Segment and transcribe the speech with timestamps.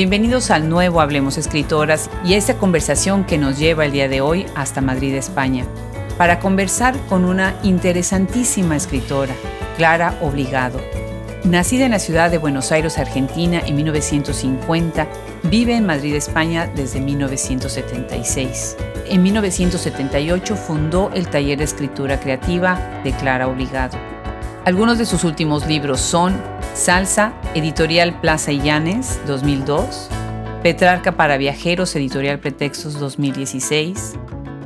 [0.00, 4.22] Bienvenidos al nuevo Hablemos Escritoras y a esta conversación que nos lleva el día de
[4.22, 5.66] hoy hasta Madrid, España,
[6.16, 9.34] para conversar con una interesantísima escritora,
[9.76, 10.80] Clara Obligado.
[11.44, 15.06] Nacida en la ciudad de Buenos Aires, Argentina, en 1950,
[15.42, 18.78] vive en Madrid, España, desde 1976.
[19.06, 23.98] En 1978 fundó el taller de escritura creativa de Clara Obligado.
[24.64, 26.40] Algunos de sus últimos libros son
[26.74, 30.08] Salsa, editorial Plaza y Llanes, 2002.
[30.62, 34.14] Petrarca para viajeros, editorial Pretextos, 2016.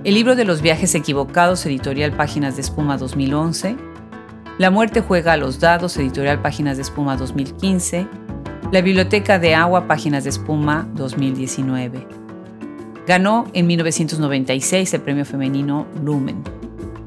[0.05, 3.77] El libro de los viajes equivocados, editorial Páginas de Espuma, 2011.
[4.59, 8.07] La muerte juega a los dados, editorial Páginas de Espuma, 2015.
[8.71, 12.07] La Biblioteca de Agua, Páginas de Espuma, 2019.
[13.07, 16.43] Ganó en 1996 el premio femenino Lumen.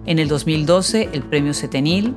[0.05, 2.15] En el 2012 el premio Setenil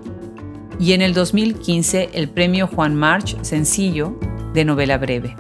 [0.80, 4.18] y en el 2015 el premio Juan March Sencillo
[4.54, 5.36] de novela breve.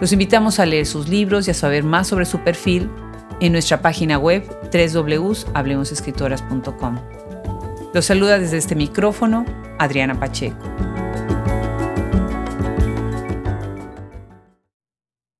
[0.00, 2.90] Los invitamos a leer sus libros y a saber más sobre su perfil
[3.40, 6.98] en nuestra página web www.hablemosescritoras.com.
[7.92, 9.44] Los saluda desde este micrófono
[9.78, 10.56] Adriana Pacheco.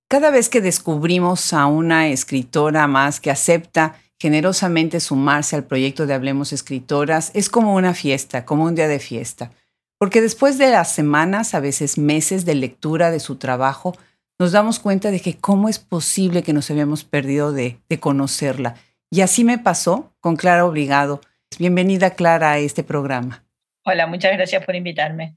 [0.09, 6.15] Cada vez que descubrimos a una escritora más que acepta generosamente sumarse al proyecto de
[6.15, 9.51] Hablemos Escritoras es como una fiesta, como un día de fiesta.
[9.99, 13.97] Porque después de las semanas, a veces meses de lectura de su trabajo,
[14.39, 18.77] nos damos cuenta de que cómo es posible que nos habíamos perdido de, de conocerla.
[19.11, 21.21] Y así me pasó con Clara Obligado.
[21.59, 23.45] Bienvenida, Clara, a este programa.
[23.85, 25.35] Hola, muchas gracias por invitarme.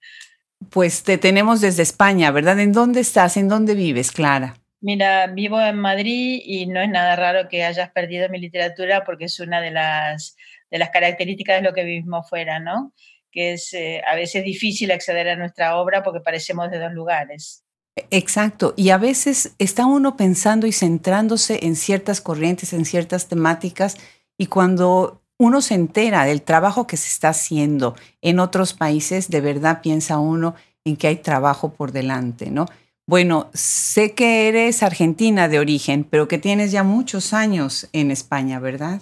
[0.69, 2.59] Pues te tenemos desde España, ¿verdad?
[2.59, 3.35] ¿En dónde estás?
[3.35, 4.57] ¿En dónde vives, Clara?
[4.85, 9.25] Mira, vivo en Madrid y no es nada raro que hayas perdido mi literatura porque
[9.25, 10.37] es una de las,
[10.69, 12.93] de las características de lo que vivimos fuera, ¿no?
[13.31, 17.63] Que es eh, a veces difícil acceder a nuestra obra porque parecemos de dos lugares.
[18.11, 23.97] Exacto, y a veces está uno pensando y centrándose en ciertas corrientes, en ciertas temáticas,
[24.37, 29.41] y cuando uno se entera del trabajo que se está haciendo en otros países, de
[29.41, 30.53] verdad piensa uno
[30.83, 32.67] en que hay trabajo por delante, ¿no?
[33.07, 38.59] Bueno, sé que eres argentina de origen, pero que tienes ya muchos años en España,
[38.59, 38.99] ¿verdad?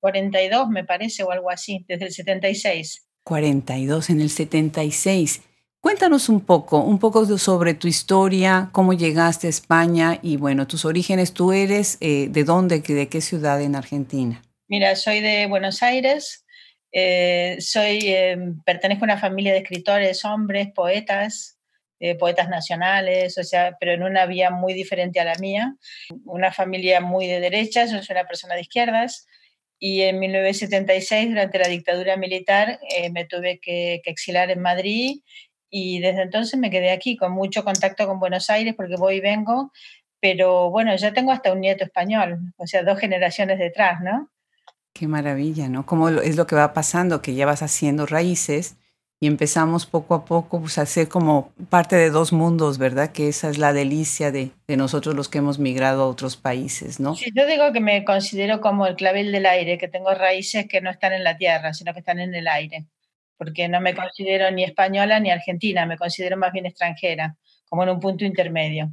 [0.00, 3.06] 42 me parece o algo así, desde el 76.
[3.24, 5.42] 42 en el 76.
[5.80, 10.84] Cuéntanos un poco, un poco sobre tu historia, cómo llegaste a España y bueno, tus
[10.84, 11.34] orígenes.
[11.34, 14.42] ¿Tú eres eh, de dónde, de qué ciudad en Argentina?
[14.66, 16.46] Mira, soy de Buenos Aires,
[16.90, 21.55] eh, soy, eh, pertenezco a una familia de escritores, hombres, poetas,
[22.00, 25.76] eh, poetas nacionales, o sea, pero en una vía muy diferente a la mía,
[26.24, 29.26] una familia muy de derechas, yo soy una persona de izquierdas,
[29.78, 35.20] y en 1976, durante la dictadura militar, eh, me tuve que, que, exilar en Madrid
[35.68, 39.20] y desde entonces me quedé aquí con mucho contacto con Buenos Aires porque voy y
[39.20, 39.72] vengo,
[40.20, 44.30] pero bueno, ya tengo hasta un nieto español, o sea, dos generaciones detrás, ¿no?
[44.92, 45.84] Qué maravilla, ¿no?
[45.84, 47.20] ¿Cómo es lo que va pasando?
[47.20, 48.76] Que ya vas haciendo raíces
[49.18, 53.12] y empezamos poco a poco pues, a ser como parte de dos mundos, ¿verdad?
[53.12, 57.00] Que esa es la delicia de, de, nosotros los que hemos migrado a otros países,
[57.00, 57.14] ¿no?
[57.14, 60.82] Sí, yo digo que me considero como el clavel del aire, que tengo raíces que
[60.82, 62.86] no están en la tierra, sino que están en el aire,
[63.38, 67.36] porque no me considero ni española ni argentina, me considero más bien extranjera,
[67.70, 68.92] como en un punto intermedio.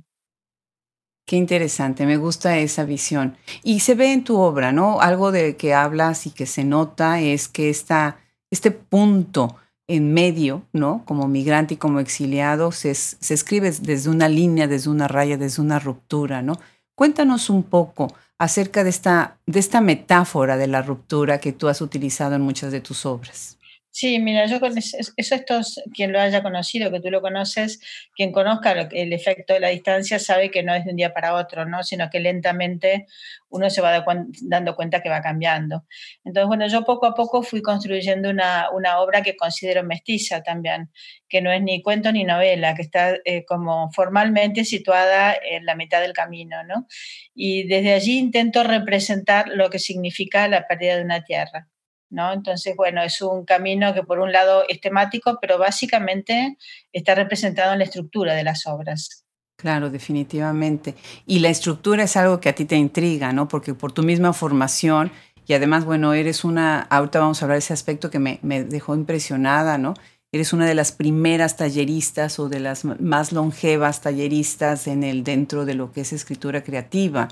[1.26, 3.38] Qué interesante, me gusta esa visión.
[3.62, 5.00] Y se ve en tu obra, ¿no?
[5.02, 8.20] Algo de que hablas y que se nota es que esta,
[8.52, 9.58] este punto
[9.96, 11.04] en medio, ¿no?
[11.06, 15.62] Como migrante y como exiliado, se, se, escribe desde una línea, desde una raya, desde
[15.62, 16.60] una ruptura, ¿no?
[16.96, 21.82] Cuéntanos un poco acerca de esta, de esta metáfora de la ruptura que tú has
[21.82, 23.58] utilizado en muchas de tus obras.
[23.96, 27.80] Sí, mira, yo con eso, esto es quien lo haya conocido, que tú lo conoces,
[28.16, 31.36] quien conozca el efecto de la distancia sabe que no es de un día para
[31.36, 31.84] otro, ¿no?
[31.84, 33.06] sino que lentamente
[33.50, 34.04] uno se va
[34.42, 35.86] dando cuenta que va cambiando.
[36.24, 40.90] Entonces, bueno, yo poco a poco fui construyendo una, una obra que considero mestiza también,
[41.30, 45.76] que no es ni cuento ni novela, que está eh, como formalmente situada en la
[45.76, 46.88] mitad del camino, ¿no?
[47.36, 51.68] Y desde allí intento representar lo que significa la pérdida de una tierra.
[52.14, 52.32] ¿No?
[52.32, 56.58] Entonces, bueno, es un camino que por un lado es temático, pero básicamente
[56.92, 59.26] está representado en la estructura de las obras.
[59.58, 60.96] Claro, definitivamente.
[61.26, 63.48] Y la estructura es algo que a ti te intriga, ¿no?
[63.48, 65.12] Porque por tu misma formación
[65.46, 68.64] y además, bueno, eres una, ahorita vamos a hablar de ese aspecto que me, me
[68.64, 69.94] dejó impresionada, ¿no?
[70.32, 75.66] Eres una de las primeras talleristas o de las más longevas talleristas en el, dentro
[75.66, 77.28] de lo que es escritura creativa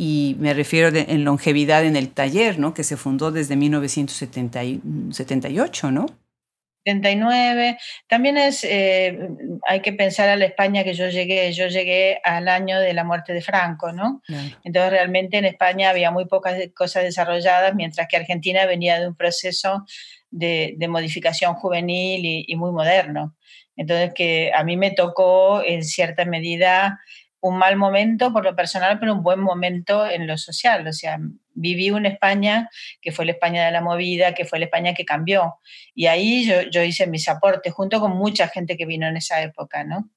[0.00, 2.72] y me refiero en longevidad en el taller, ¿no?
[2.72, 6.06] Que se fundó desde 1978, ¿no?
[6.84, 7.76] 79.
[8.06, 9.18] También es, eh,
[9.66, 13.02] hay que pensar a la España que yo llegué, yo llegué al año de la
[13.02, 14.22] muerte de Franco, ¿no?
[14.62, 19.16] Entonces realmente en España había muy pocas cosas desarrolladas, mientras que Argentina venía de un
[19.16, 19.84] proceso
[20.30, 23.34] de, modificación juvenil y, muy moderno.
[23.76, 27.00] Entonces que a mí me tocó en cierta medida
[27.40, 30.86] un mal momento por lo personal, pero un buen momento en lo social.
[30.86, 31.18] O sea,
[31.54, 32.68] viví una España
[33.00, 35.56] que fue la España de la movida, que fue la España que cambió.
[35.94, 39.42] Y ahí yo, yo hice mis aportes, junto con mucha gente que vino en esa
[39.42, 40.08] época, ¿no?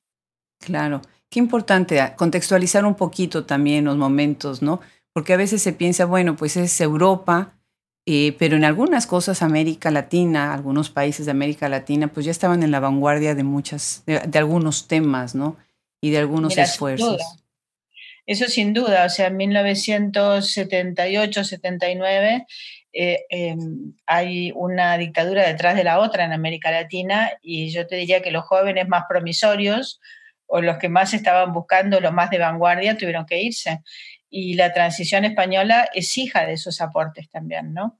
[0.59, 4.81] Claro, qué importante contextualizar un poquito también los momentos, ¿no?
[5.13, 7.55] Porque a veces se piensa, bueno, pues es Europa,
[8.05, 12.63] eh, pero en algunas cosas América Latina, algunos países de América Latina, pues ya estaban
[12.63, 15.57] en la vanguardia de muchas, de, algunos temas, ¿no?
[16.01, 17.21] Y de algunos esfuerzos.
[18.25, 22.47] Eso sin duda, o sea, en 1978, 79
[22.93, 27.95] eh, em, hay una dictadura detrás de la otra en América Latina y yo te
[27.95, 30.01] diría que los jóvenes más promisorios
[30.45, 33.81] o los que más estaban buscando lo más de vanguardia tuvieron que irse.
[34.29, 37.99] Y la transición española es hija de esos aportes también, ¿no?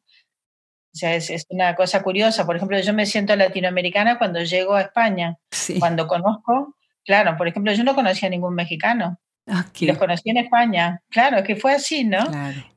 [0.94, 2.45] O sea, es, es una cosa curiosa.
[2.45, 5.38] Por ejemplo, yo me siento latinoamericana cuando llego a España.
[5.80, 6.75] Cuando conozco,
[7.06, 9.19] claro, por ejemplo, yo no conocía a ningún mexicano.
[9.48, 9.86] Aquí.
[9.86, 11.01] Los conocí en España.
[11.09, 12.19] Claro, que fue así, ¿no?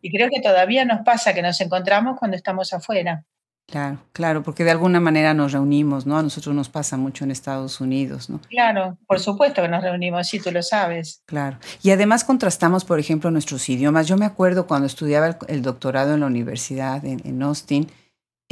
[0.01, 3.25] Y creo que todavía nos pasa que nos encontramos cuando estamos afuera.
[3.67, 6.19] Claro, claro, porque de alguna manera nos reunimos, ¿no?
[6.19, 8.41] A nosotros nos pasa mucho en Estados Unidos, ¿no?
[8.51, 11.23] Claro, por supuesto que nos reunimos, sí, tú lo sabes.
[11.25, 11.59] Claro.
[11.83, 14.07] Y además contrastamos, por ejemplo, nuestros idiomas.
[14.07, 17.91] Yo me acuerdo cuando estudiaba el, doctorado en la universidad en, Austin,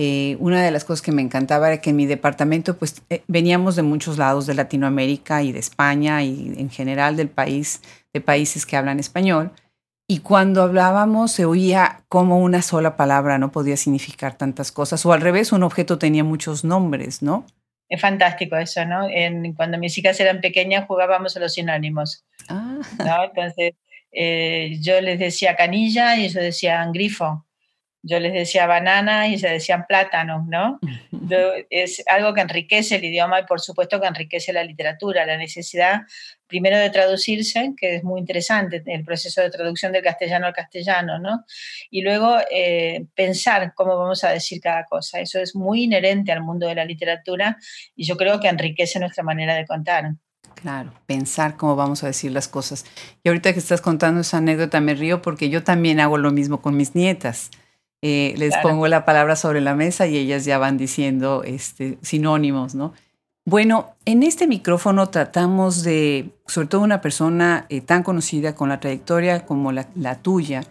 [0.04, 3.22] eh, una de las cosas que me encantaba era que en mi departamento, pues, eh,
[3.28, 7.80] veníamos de muchos lados de Latinoamérica y de España y en general del país,
[8.12, 9.52] de países que hablan español.
[10.08, 15.12] Y cuando hablábamos se oía como una sola palabra no podía significar tantas cosas, o
[15.12, 17.46] al revés, un objeto tenía muchos nombres, ¿no?
[17.88, 19.08] Es fantástico eso, ¿no?
[19.08, 22.24] En, cuando mis hijas eran pequeñas jugábamos a los sinónimos.
[22.48, 22.80] Ah.
[22.98, 23.24] ¿no?
[23.24, 23.74] Entonces,
[24.10, 27.46] eh, yo les decía canilla y ellos decían grifo
[28.02, 30.80] yo les decía banana y se decían plátano, ¿no?
[31.70, 36.02] es algo que enriquece el idioma y por supuesto que enriquece la literatura, la necesidad
[36.46, 41.18] primero de traducirse, que es muy interesante, el proceso de traducción del castellano al castellano,
[41.18, 41.44] ¿no?
[41.90, 45.20] Y luego eh, pensar cómo vamos a decir cada cosa.
[45.20, 47.56] Eso es muy inherente al mundo de la literatura
[47.96, 50.12] y yo creo que enriquece nuestra manera de contar.
[50.56, 52.84] Claro, pensar cómo vamos a decir las cosas.
[53.24, 56.60] Y ahorita que estás contando esa anécdota me río porque yo también hago lo mismo
[56.60, 57.50] con mis nietas.
[58.04, 62.74] Eh, les pongo la palabra sobre la mesa y ellas ya van diciendo este, sinónimos,
[62.74, 62.92] ¿no?
[63.44, 68.80] Bueno, en este micrófono tratamos de, sobre todo una persona eh, tan conocida con la
[68.80, 70.64] trayectoria como la, tuya,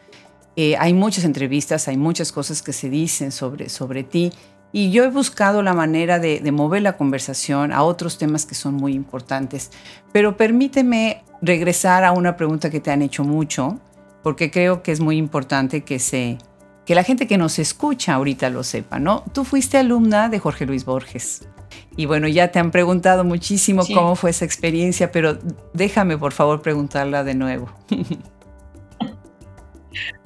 [0.58, 4.34] eh, hay muchas entrevistas, hay muchas cosas que se dicen sobre, sobre ti
[4.74, 8.56] y yo he buscado la manera de, de mover la conversación a otros temas que
[8.56, 9.72] son muy importantes.
[10.12, 13.80] Pero permíteme regresar a una pregunta que te han hecho mucho,
[14.22, 16.38] porque creo que es muy importante que se,
[16.86, 19.24] que la gente que nos escucha ahorita lo sepa, ¿no?
[19.34, 21.48] Tú fuiste alumna de Jorge Luis Borges.
[21.96, 25.38] Y bueno, ya te han preguntado muchísimo cómo fue esa experiencia, pero
[25.74, 27.70] déjame por favor preguntarla de nuevo.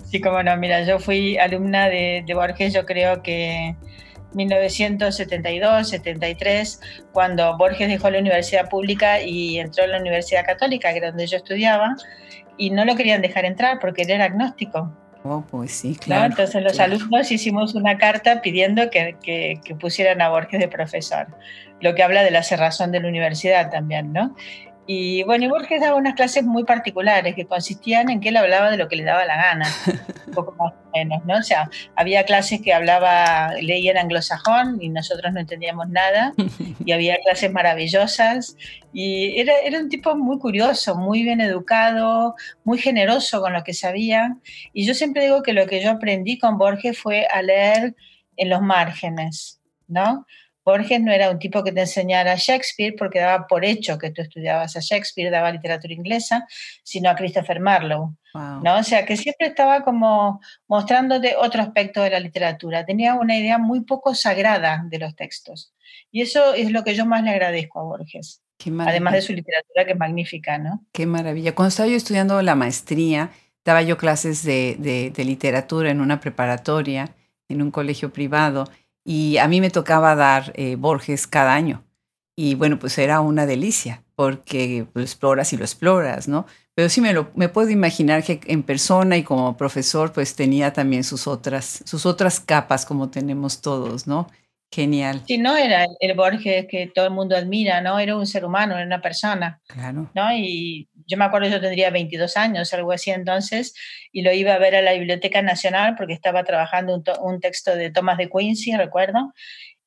[0.03, 3.75] Sí, como no, mira, yo fui alumna de, de Borges, yo creo que
[4.35, 6.79] 1972, 73,
[7.11, 11.27] cuando Borges dejó la universidad pública y entró a la universidad católica, que era donde
[11.27, 11.95] yo estudiaba,
[12.57, 14.95] y no lo querían dejar entrar porque él era agnóstico.
[15.27, 16.25] Oh, pues sí, claro.
[16.25, 21.25] Entonces los alumnos hicimos una carta pidiendo que, que, que, pusieran a Borges de profesor,
[21.81, 24.35] lo que habla de la cerrazón de la universidad también, ¿no?
[24.87, 28.69] Y bueno, y Borges daba unas clases muy particulares que consistían en que él hablaba
[28.69, 29.67] de lo que le daba la gana,
[30.27, 31.37] un poco más o menos, ¿no?
[31.39, 36.33] O sea, había clases que hablaba, leía en anglosajón y nosotros no entendíamos nada,
[36.85, 38.57] y había clases maravillosas,
[38.93, 43.73] y era, era un tipo muy curioso, muy bien educado, muy generoso con lo que
[43.73, 44.37] sabía,
[44.71, 47.95] y yo siempre digo que lo que yo aprendí con Borges fue a leer
[48.37, 50.27] en los márgenes, ¿no?
[50.65, 54.23] Borges no era un tipo que te enseñara Shakespeare porque daba por hecho que tú
[54.23, 56.47] estudiabas a Shakespeare, daba literatura inglesa,
[56.83, 58.15] sino a Christopher Marlowe.
[58.33, 58.75] ¿no?
[58.77, 62.85] O sea, que siempre estaba como mostrándote otro aspecto de la literatura.
[62.85, 65.73] Tenía una idea muy poco sagrada de los textos.
[66.11, 68.41] Y eso es lo que yo más le agradezco a Borges.
[68.79, 70.83] Además de su literatura que es magnífica, ¿no?
[70.91, 71.53] Qué maravilla.
[71.53, 73.29] Cuando estaba yo estudiando la maestría,
[73.63, 77.15] daba yo clases de literatura en una preparatoria,
[77.47, 78.67] en un colegio privado
[79.05, 81.83] y a mí me tocaba dar eh, Borges cada año.
[82.35, 86.45] Y bueno, pues era una delicia, porque lo exploras y lo exploras, ¿no?
[86.73, 90.73] Pero sí me, lo, me puedo imaginar que en persona y como profesor, pues tenía
[90.73, 94.27] también sus otras, sus otras capas, como tenemos todos, ¿no?
[94.71, 95.21] Genial.
[95.25, 97.97] Sí, no era el Borges que todo el mundo admira, ¿no?
[97.99, 99.61] Era un ser humano, era una persona.
[99.67, 100.09] Claro.
[100.13, 100.35] ¿no?
[100.35, 103.73] Y yo me acuerdo, yo tendría 22 años, algo así entonces,
[104.11, 107.75] y lo iba a ver a la Biblioteca Nacional porque estaba trabajando un, un texto
[107.75, 109.33] de Thomas de Quincy, recuerdo,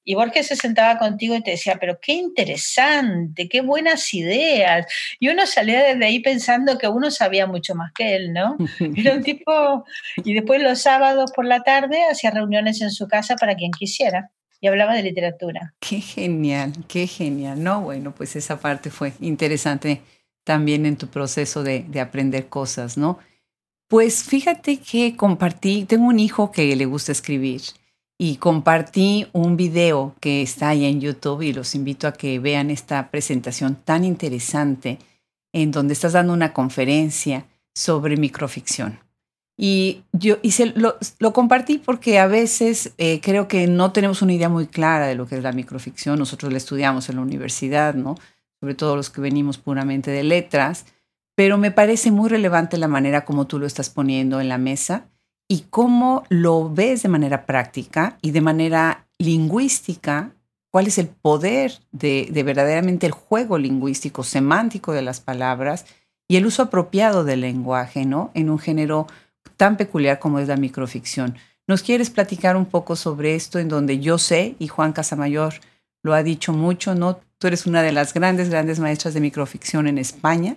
[0.09, 4.87] y Borges se sentaba contigo y te decía, pero qué interesante, qué buenas ideas.
[5.21, 8.57] Y uno salía desde ahí pensando que uno sabía mucho más que él, ¿no?
[8.97, 9.85] Era un tipo...
[10.25, 14.31] Y después los sábados por la tarde hacía reuniones en su casa para quien quisiera
[14.63, 15.75] y hablaba de literatura.
[15.79, 17.63] Qué genial, qué genial.
[17.63, 20.01] No, bueno, pues esa parte fue interesante
[20.49, 23.19] también en tu proceso de, de aprender cosas, ¿no?
[23.87, 27.61] Pues fíjate que compartí, tengo un hijo que le gusta escribir
[28.19, 32.71] y compartí un video que está ahí en YouTube y los invito a que vean
[32.71, 34.99] esta presentación tan interesante
[35.53, 39.01] en donde estás dando una conferencia sobre microficción.
[39.55, 44.33] Y yo hice, lo, lo compartí porque a veces eh, creo que no tenemos una
[44.33, 46.19] idea muy clara de lo que es la microficción.
[46.19, 48.15] Nosotros la estudiamos en la universidad, ¿no?
[48.61, 50.87] Sobre todo los que venimos puramente de letras.
[51.35, 55.09] Pero me parece muy relevante la manera como tú lo estás poniendo en la mesa
[55.49, 60.33] y cómo lo ves de manera práctica y de manera lingüística,
[60.71, 65.87] cuál es el poder de, verdaderamente el juego lingüístico, semántico de las palabras
[66.29, 68.31] y el uso apropiado del lenguaje, ¿no?
[68.35, 69.07] En un género
[69.57, 71.37] tan peculiar como es la microficción.
[71.67, 75.55] ¿Nos quieres platicar un poco sobre esto en donde yo sé, y Juan Casamayor
[76.03, 77.21] lo ha dicho mucho, ¿no?
[77.39, 80.57] Tú eres una de las grandes, grandes maestras de microficción en España,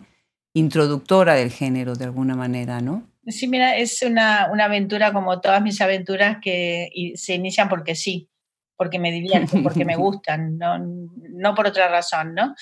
[0.54, 3.08] introductora del género de alguna manera, ¿no?
[3.28, 8.30] Sí, mira, es una, aventura como todas mis aventuras que se inician porque sí,
[8.76, 12.56] porque me divierten, porque me gustan, no, no por otra razón, ¿no?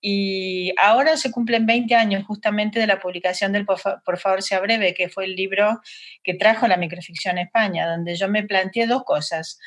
[0.00, 4.94] Y ahora se cumplen 20 años justamente de la publicación del Por, favor sea breve,
[4.94, 5.80] que fue el libro
[6.22, 9.58] que trajo la microficción a España, donde yo me planteé dos cosas.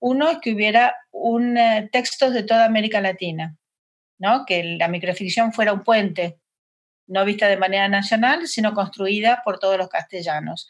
[0.00, 3.56] Uno es que hubiera un eh, textos de toda América Latina,
[4.18, 4.44] ¿no?
[4.46, 6.38] que la microficción fuera un puente
[7.08, 10.68] no vista de manera nacional, sino construida por todos los castellanos.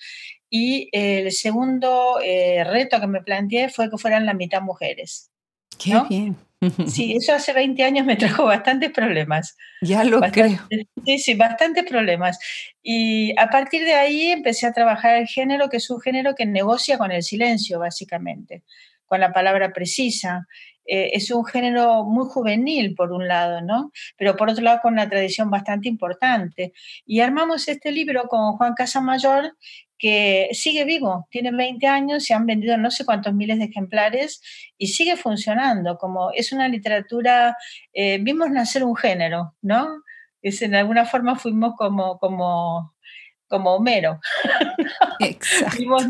[0.49, 5.31] Y el segundo eh, reto que me planteé fue que fueran la mitad mujeres.
[5.79, 6.37] Qué bien.
[6.87, 9.57] Sí, eso hace 20 años me trajo bastantes problemas.
[9.83, 10.59] Ya lo creo.
[11.05, 12.39] Sí, sí, bastantes problemas.
[12.83, 16.47] Y a partir de ahí empecé a trabajar el género, que es un género que
[16.47, 18.63] negocia con el silencio, básicamente,
[19.09, 20.47] con la palabra precisa.
[20.87, 23.93] Eh, es un género muy juvenil, por un lado, ¿no?
[24.17, 26.73] Pero por otro lado, con una tradición bastante importante.
[27.05, 29.55] Y armamos este libro con Juan Casamayor,
[29.99, 34.41] que sigue vivo, tiene 20 años, se han vendido no sé cuántos miles de ejemplares
[34.79, 37.57] y sigue funcionando, como es una literatura,
[37.93, 39.89] eh, vimos nacer un género, ¿no?
[40.41, 42.95] Es, en alguna forma fuimos como, como,
[43.49, 44.21] como Homero.
[45.21, 46.05] Exacto vimos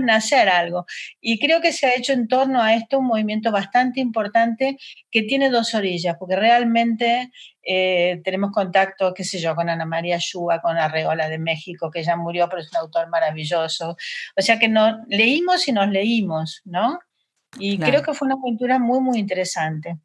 [0.00, 0.86] nacer algo.
[1.20, 4.78] Y creo que se ha hecho en torno a esto un movimiento bastante importante
[5.10, 7.30] que tiene dos orillas, porque realmente
[7.62, 12.02] eh, tenemos contacto, qué sé yo, con Ana María Shua, con Arreola de México, que
[12.02, 13.96] ya murió, pero es un autor maravilloso.
[14.36, 16.98] O sea que no, leímos y nos leímos, ¿no?
[17.58, 19.98] Y creo que fue una aventura muy, muy interesante.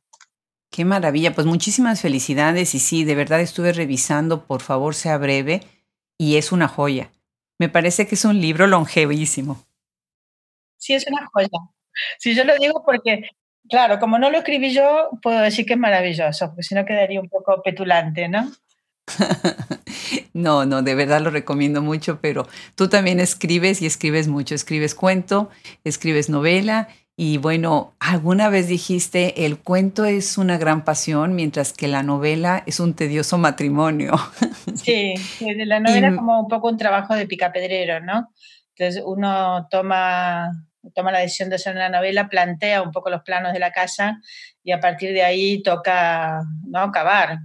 [0.72, 5.62] Qué maravilla, pues muchísimas felicidades y sí, de verdad estuve revisando, por favor sea breve,
[6.18, 7.12] y es una joya.
[7.60, 9.64] Me parece que es un libro longevísimo.
[10.78, 11.50] Sí, es una joya.
[12.20, 13.30] Sí, yo lo digo porque,
[13.70, 17.22] claro, como no lo escribí yo, puedo decir que es maravilloso, porque si no quedaría
[17.22, 18.52] un poco petulante, ¿no?
[20.34, 24.56] no, no, de verdad lo recomiendo mucho, pero tú también escribes y escribes mucho.
[24.56, 25.50] Escribes cuento,
[25.84, 31.88] escribes novela y bueno, alguna vez dijiste, el cuento es una gran pasión, mientras que
[31.88, 34.14] la novela es un tedioso matrimonio.
[34.76, 38.34] Sí, la novela es como un poco un trabajo de picapedrero, ¿no?
[38.76, 40.50] Entonces uno toma,
[40.94, 44.20] toma la decisión de hacer una novela, plantea un poco los planos de la casa
[44.64, 46.80] y a partir de ahí toca ¿no?
[46.80, 47.40] acabar.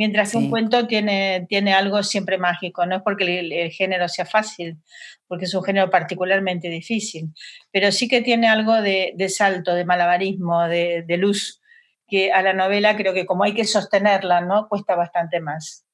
[0.00, 4.24] Mientras que un cuento tiene, tiene algo siempre mágico, no es porque el, género sea
[4.24, 4.78] fácil,
[5.26, 7.34] porque es un género particularmente difícil,
[7.70, 11.60] pero sí que tiene algo de, salto, de malabarismo, de, luz,
[12.08, 14.70] que a la novela creo que como hay que sostenerla, ¿no?
[14.70, 15.84] Cuesta bastante más.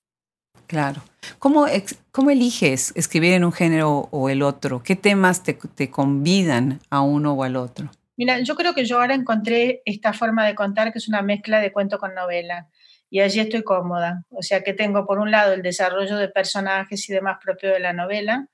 [0.69, 1.03] Claro.
[1.41, 1.67] ¿Cómo,
[2.13, 4.85] ¿Cómo, eliges escribir en un género o el otro?
[4.85, 7.91] ¿Qué temas te, te, convidan a uno o al otro?
[8.17, 11.59] Mira, yo creo que yo ahora encontré esta forma de contar que es una mezcla
[11.59, 12.69] de cuento con novela
[13.11, 14.25] y allí estoy cómoda.
[14.31, 17.81] O sea que tengo por un lado el desarrollo de personajes y demás propio de
[17.81, 18.49] la novela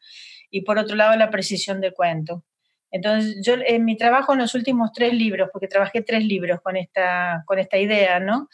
[0.51, 2.45] y por otro lado la precisión de cuento.
[2.91, 6.77] Entonces, yo en mi trabajo en los últimos tres libros, porque trabajé tres libros con
[6.77, 8.49] esta, con esta idea, ¿no?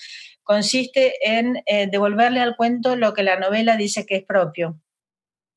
[0.44, 4.80] Consiste en eh, devolverle al cuento lo que la novela dice que es propio,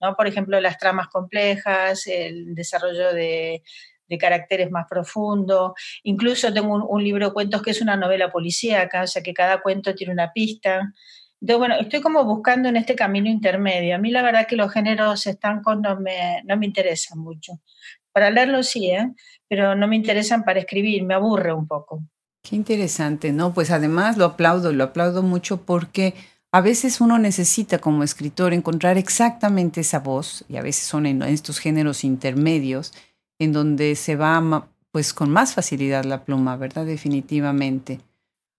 [0.01, 0.15] ¿no?
[0.15, 3.61] Por ejemplo, las tramas complejas, el desarrollo de,
[4.11, 5.71] de caracteres más profundos.
[6.03, 9.61] Incluso tengo un, libro de cuentos que es una novela policíaca, o sea que cada
[9.61, 10.91] cuento tiene una pista.
[11.39, 13.95] Entonces, bueno, estoy como buscando en este camino intermedio.
[13.95, 17.53] A mí la verdad que los géneros estancos no me, no me interesan mucho.
[18.11, 19.09] Para leerlos sí, ¿eh?
[19.47, 22.03] pero no me interesan para escribir, me aburre un poco.
[22.43, 23.53] Qué interesante, ¿no?
[23.53, 26.15] Pues además lo aplaudo, lo aplaudo mucho porque
[26.51, 31.21] a veces uno necesita como escritor encontrar exactamente esa voz, y a veces son en
[31.21, 32.93] estos géneros intermedios,
[33.41, 36.85] en donde se va pues con más facilidad la pluma, ¿verdad?
[36.85, 37.99] Definitivamente.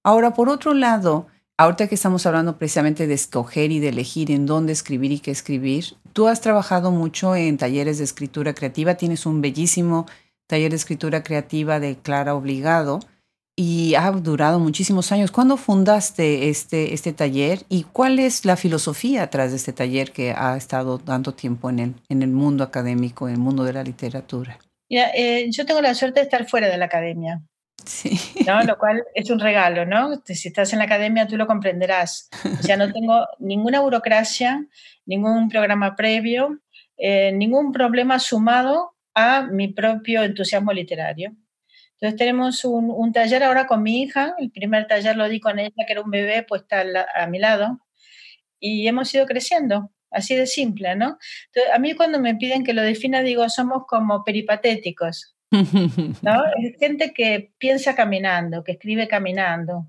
[0.02, 4.44] Ahora, por otro lado, ahorita que estamos hablando precisamente de escoger y de elegir en
[4.44, 9.24] dónde escribir y qué escribir, tú has trabajado mucho en talleres de escritura creativa, tienes
[9.24, 10.06] un bellísimo
[10.48, 12.98] taller de escritura creativa de Clara Obligado
[13.54, 15.30] y ha durado muchísimos años.
[15.30, 20.32] ¿Cuándo fundaste este, este taller y cuál es la filosofía atrás de este taller que
[20.32, 23.84] ha estado tanto tiempo en el, en el mundo académico, en el mundo de la
[23.84, 24.58] literatura?
[24.92, 27.40] Eh, yo tengo la suerte de estar fuera de la academia.
[27.84, 28.18] Sí.
[28.46, 28.62] ¿no?
[28.62, 30.22] Lo cual es un regalo, ¿no?
[30.24, 32.28] Si estás en la academia tú lo comprenderás.
[32.60, 34.66] O sea, no tengo ninguna burocracia,
[35.06, 36.60] ningún programa previo,
[36.96, 41.34] eh, ningún problema sumado a mi propio entusiasmo literario.
[41.94, 45.84] Entonces tenemos un, taller ahora con mi hija, el primer taller lo di con ella,
[45.86, 46.84] que era un bebé, pues está
[47.14, 47.78] a mi lado,
[48.58, 51.18] y hemos ido creciendo, así de simple, ¿no?
[51.46, 55.52] Entonces, a mí cuando me piden que lo defina, digo, somos como peripatéticos, ¿no?
[56.62, 59.86] Es gente que piensa caminando, que escribe caminando,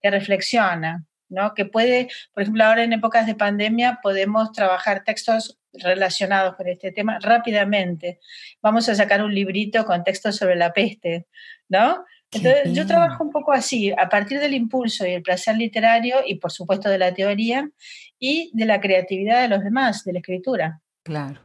[0.00, 1.54] que reflexiona, ¿no?
[1.54, 6.92] Que puede, por ejemplo, ahora en épocas de pandemia podemos trabajar textos relacionados con este
[6.92, 8.20] tema rápidamente.
[8.62, 11.26] Vamos a sacar un librito con textos sobre la peste,
[11.68, 12.04] ¿no?
[12.30, 16.34] Entonces, yo trabajo un poco así, a partir del impulso y el placer literario y,
[16.34, 17.70] por supuesto, de la teoría
[18.18, 20.80] y de la creatividad de los demás, de la escritura.
[21.04, 21.40] Claro.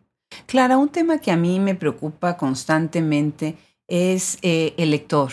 [0.45, 3.55] Clara, un tema que a mí me preocupa constantemente
[3.87, 5.31] es eh, el lector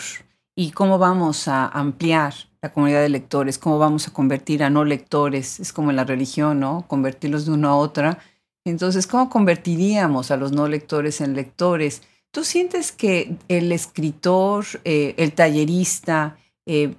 [0.55, 4.85] y cómo vamos a ampliar la comunidad de lectores, cómo vamos a convertir a no
[4.85, 6.85] lectores, es como en la religión, ¿no?
[6.87, 8.19] Convertirlos de una a otra
[8.65, 12.03] entonces, ¿cómo convertiríamos a los no lectores en lectores?
[12.31, 16.93] ¿Tú sientes que el escritor, eh, el tallerista, eh,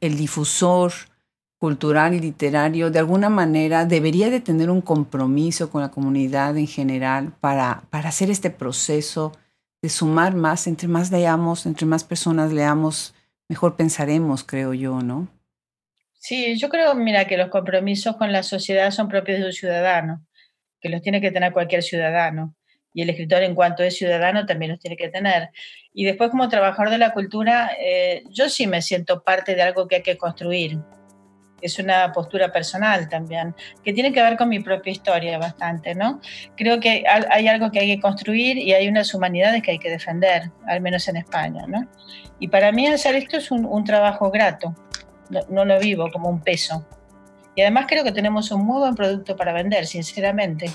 [0.00, 0.92] el difusor
[1.62, 6.66] cultural y literario, de alguna manera debería de tener un compromiso con la comunidad en
[6.66, 9.30] general para, para hacer este proceso
[9.80, 13.14] de sumar más, entre más leamos, entre más personas leamos,
[13.48, 15.28] mejor pensaremos, creo yo, ¿no?
[16.14, 20.26] Sí, yo creo, mira, que los compromisos con la sociedad son propios de un ciudadano
[20.80, 22.56] que los tiene que tener cualquier ciudadano.
[22.92, 25.50] Y el escritor en cuanto es ciudadano también los tiene que tener.
[25.94, 29.86] Y después como trabajador de la cultura, eh, yo sí me siento parte de algo
[29.86, 30.80] que hay que construir.
[31.62, 36.20] Es una postura personal también, que tiene que ver con mi propia historia bastante, ¿no?
[36.56, 39.90] Creo que hay algo que hay que construir y hay unas humanidades que hay que
[39.90, 41.86] defender, al menos en España, ¿no?
[42.38, 44.74] Y para mí hacer esto es un, trabajo grato,
[45.48, 46.84] no lo vivo como un peso.
[47.54, 50.70] Y además creo que tenemos un muy buen producto para vender, sinceramente,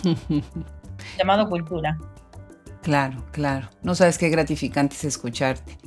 [1.18, 1.98] llamado cultura.
[2.82, 3.70] Claro, claro.
[3.82, 5.78] No sabes qué gratificante es escucharte.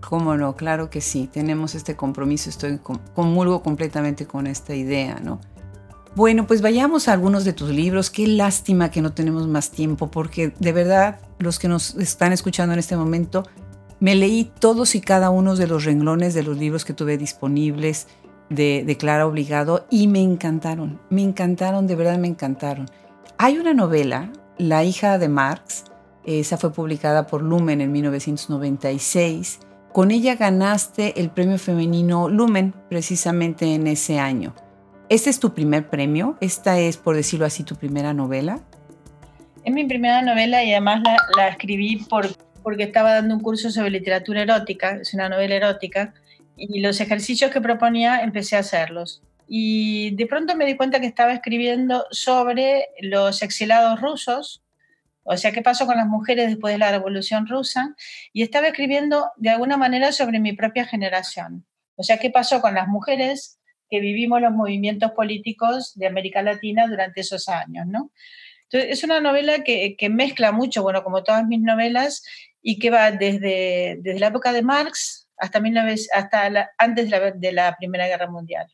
[0.00, 0.56] ¿Cómo no?
[0.56, 1.28] Claro que sí.
[1.32, 2.50] Tenemos este compromiso.
[2.50, 2.80] Estoy
[3.14, 5.40] comulgo completamente con esta idea, ¿no?
[6.16, 8.10] Bueno, pues vayamos a algunos de tus libros.
[8.10, 12.72] Qué lástima que no tenemos más tiempo, porque de verdad, los que nos están escuchando
[12.72, 13.44] en este momento,
[14.00, 18.08] me leí todos y cada uno de los renglones de los libros que tuve disponibles
[18.48, 22.90] de, Clara Obligado y me encantaron, me encantaron, de verdad me encantaron.
[23.38, 25.84] Hay una novela, La hija de Marx,
[26.24, 29.60] esa fue publicada por Lumen en 1996.
[29.92, 34.54] Con ella ganaste el premio femenino Lumen precisamente en ese año.
[35.08, 36.38] ¿Este es tu primer premio?
[36.40, 38.60] ¿Esta es, por decirlo así, tu primera novela?
[39.64, 41.02] Es mi primera novela y además
[41.36, 42.28] la, escribí por,
[42.62, 46.14] porque estaba dando un curso sobre literatura erótica, es una novela erótica,
[46.56, 49.22] y los ejercicios que proponía empecé a hacerlos.
[49.48, 54.62] Y de pronto me di cuenta que estaba escribiendo sobre los exilados rusos,
[55.22, 57.94] o sea, qué pasó con las mujeres después de la Revolución Rusa,
[58.32, 61.66] y estaba escribiendo de alguna manera sobre mi propia generación.
[61.96, 66.86] O sea, qué pasó con las mujeres que vivimos los movimientos políticos de América Latina
[66.86, 68.12] durante esos años, ¿no?
[68.64, 72.22] Entonces, es una novela que, que mezcla mucho, bueno, como todas mis novelas,
[72.62, 75.60] y que va desde, desde la época de Marx hasta,
[76.14, 78.66] hasta antes de la, Primera Guerra Mundial.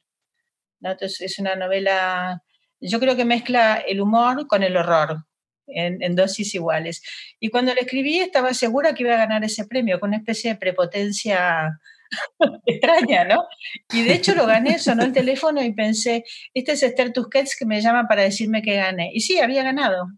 [0.81, 2.43] Entonces es una novela,
[2.81, 5.25] yo creo que mezcla el humor con el horror
[5.67, 7.03] en, dosis iguales.
[7.41, 10.53] Y cuando la escribí estaba segura que iba a ganar ese premio, con una especie
[10.53, 11.79] de prepotencia
[12.67, 13.45] extraña, ¿no?
[13.93, 16.25] Y de hecho lo gané, sonó el teléfono y pensé,
[16.55, 19.11] este es Esther Tusquets que me llama para decirme que gané.
[19.13, 20.09] Y sí, había ganado.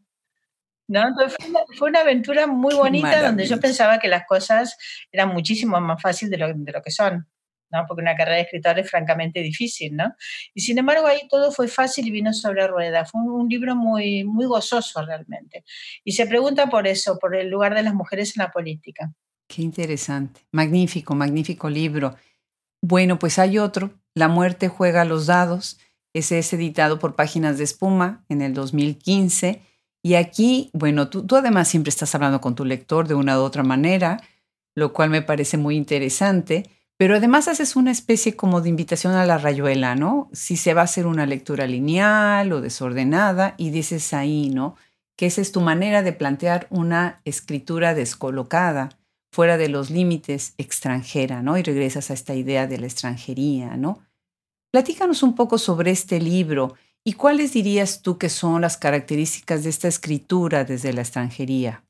[0.88, 1.02] ¿no?
[1.76, 4.78] fue una, aventura muy bonita donde yo pensaba que las cosas
[5.12, 7.26] eran muchísimo más fáciles de lo, de lo que son.
[7.70, 7.84] ¿No?
[7.86, 10.14] Porque una carrera de escritor es francamente difícil, ¿no?
[10.54, 13.10] Y sin embargo ahí todo fue fácil y vino sobre ruedas.
[13.10, 15.64] Fue un, libro muy, muy gozoso realmente.
[16.04, 19.12] Y se pregunta por eso, por el lugar de las mujeres en la política.
[19.48, 20.42] Qué interesante.
[20.52, 22.16] Magnífico, magnífico libro.
[22.82, 25.78] Bueno, pues hay otro, La muerte juega los dados.
[26.12, 29.62] Ese es editado por Páginas de Espuma en el 2015.
[30.02, 33.42] Y aquí, bueno, tú, tú además siempre estás hablando con tu lector de una u
[33.42, 34.20] otra manera,
[34.74, 36.70] lo cual me parece muy interesante.
[36.98, 40.28] Pero además haces una especie como de invitación a la rayuela, ¿no?
[40.32, 44.74] Si se va a hacer una lectura lineal o desordenada y dices ahí, ¿no?
[45.16, 48.98] Que esa es tu manera de plantear una escritura descolocada,
[49.32, 51.56] fuera de los límites extranjera, ¿no?
[51.56, 54.00] Y regresas a esta idea de la extranjería, ¿no?
[54.72, 59.70] Platícanos un poco sobre este libro y cuáles dirías tú que son las características de
[59.70, 61.84] esta escritura desde la extranjería.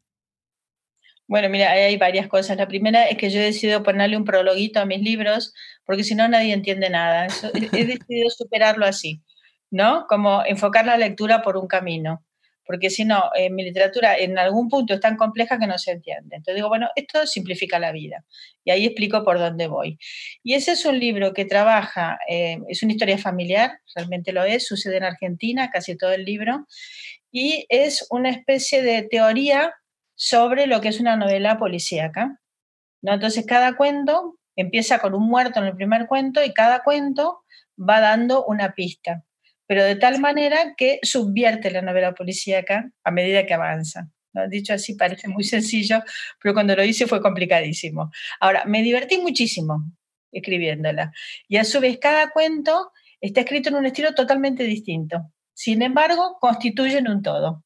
[1.29, 2.57] Bueno, mira, hay varias cosas.
[2.57, 5.53] La primera es que yo he decidido ponerle un prologuito a mis libros,
[5.85, 7.27] porque si no nadie entiende nada.
[7.75, 9.23] he decidido superarlo así,
[9.71, 10.07] ¿no?
[10.09, 12.25] Como enfocar la lectura por un camino,
[12.65, 15.93] porque si no, en mi literatura en algún punto es tan compleja que no se
[15.93, 16.37] entiende.
[16.37, 18.25] Entonces digo, bueno, esto simplifica la vida.
[18.65, 19.99] Y ahí explico por dónde voy.
[20.43, 24.67] Y ese es un libro que trabaja, eh, es una historia familiar, realmente lo es,
[24.67, 26.67] sucede en Argentina, casi todo el libro,
[27.31, 29.75] y es una especie de teoría
[30.19, 32.41] sobre lo que es una novela policíaca.
[33.03, 33.15] ¿no?
[33.15, 37.45] Entonces, cada cuento empieza con un muerto en el primer cuento y cada cuento
[37.79, 39.25] va dando una pista,
[39.67, 44.09] pero de tal manera que subvierte la novela policíaca a medida que avanza.
[44.33, 44.49] ¿no?
[44.49, 46.03] Dicho así, parece muy sencillo,
[46.43, 48.11] pero cuando lo hice fue complicadísimo.
[48.41, 49.85] Ahora, me divertí muchísimo
[50.33, 51.13] escribiéndola.
[51.47, 55.33] Y a su vez, cada cuento está escrito en un estilo totalmente distinto.
[55.55, 57.65] Sin embargo, constituyen un todo.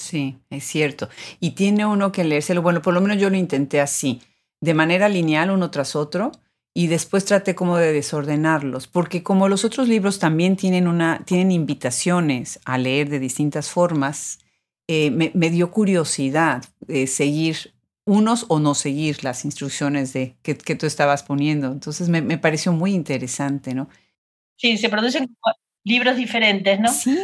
[0.00, 1.10] Sí, es cierto.
[1.40, 4.22] Y tiene uno que leérselo, bueno, por lo menos yo lo intenté así,
[4.58, 6.32] de manera lineal uno tras otro,
[6.72, 11.50] y después traté como de desordenarlos, porque como los otros libros también tienen, una, tienen
[11.52, 14.38] invitaciones a leer de distintas formas,
[14.88, 17.74] eh, me, dio curiosidad eh, seguir
[18.06, 21.70] unos o no seguir las instrucciones de, que, que tú estabas poniendo.
[21.70, 23.90] Entonces me, me, pareció muy interesante, ¿no?
[24.56, 25.36] Sí, se producen
[25.84, 26.88] libros diferentes, ¿no?
[26.88, 27.18] Sí.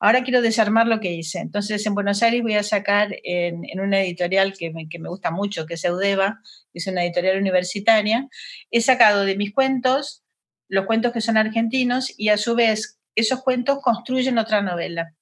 [0.00, 1.40] Ahora quiero desarmar lo que hice.
[1.40, 5.74] Entonces, en Buenos Aires voy a sacar en, una editorial que me, gusta mucho, que
[5.74, 6.40] es Eudeva,
[6.72, 8.28] que es una editorial universitaria.
[8.70, 10.22] He sacado de mis cuentos
[10.68, 15.14] los cuentos que son argentinos y a su vez esos cuentos construyen otra novela.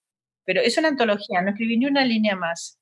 [0.44, 2.78] Pero es una antología, no escribí ni una línea más.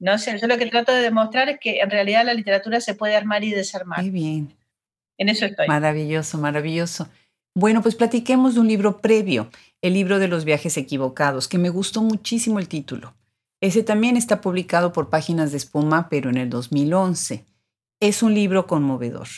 [0.00, 2.94] No sé, yo lo que trato de demostrar es que en realidad la literatura se
[2.94, 4.00] puede armar y desarmar.
[4.00, 4.56] Muy bien.
[5.16, 5.68] En eso estoy.
[5.68, 7.08] Maravilloso, maravilloso.
[7.54, 9.50] Bueno, pues platiquemos de un libro previo,
[9.82, 13.14] el libro de los viajes equivocados, que me gustó muchísimo el título.
[13.60, 17.44] Ese también está publicado por Páginas de Espuma, pero en el 2011.
[18.00, 19.28] Es un libro conmovedor,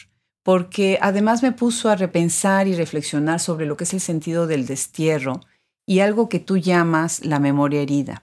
[0.43, 4.67] porque además me puso a repensar y reflexionar sobre lo que es el sentido del
[4.67, 5.41] destierro
[5.87, 8.23] y algo que tú llamas la memoria herida.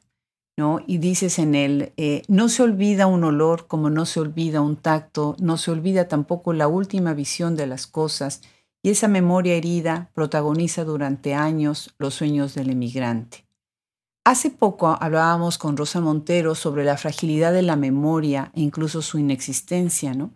[0.57, 0.79] ¿no?
[0.85, 4.75] Y dices en él, eh, no se olvida un olor como no se olvida un
[4.75, 8.41] tacto, no se olvida tampoco la última visión de las cosas
[8.83, 13.45] y esa memoria herida protagoniza durante años los sueños del emigrante.
[14.23, 19.17] Hace poco hablábamos con Rosa Montero sobre la fragilidad de la memoria e incluso su
[19.17, 20.33] inexistencia, ¿no?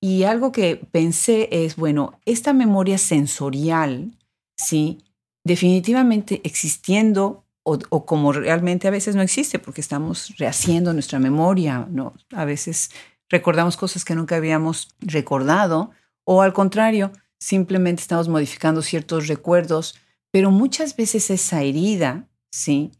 [0.00, 4.16] Y algo que pensé es, bueno, esta memoria sensorial,
[4.56, 4.98] ¿sí?
[5.44, 11.88] Definitivamente existiendo o, o, como realmente a veces no existe, porque estamos rehaciendo nuestra memoria,
[11.90, 12.14] ¿no?
[12.32, 12.90] A veces
[13.30, 15.90] recordamos cosas que nunca habíamos recordado,
[16.24, 19.96] o al contrario, simplemente estamos modificando ciertos recuerdos,
[20.30, 22.92] pero muchas veces esa herida, ¿sí?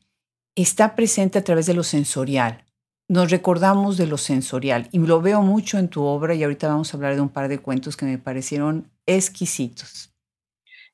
[0.57, 2.65] Está presente a través de lo sensorial.
[3.09, 6.93] Nos recordamos de lo sensorial y lo veo mucho en tu obra y ahorita vamos
[6.93, 10.14] a hablar de un par de cuentos que me parecieron exquisitos.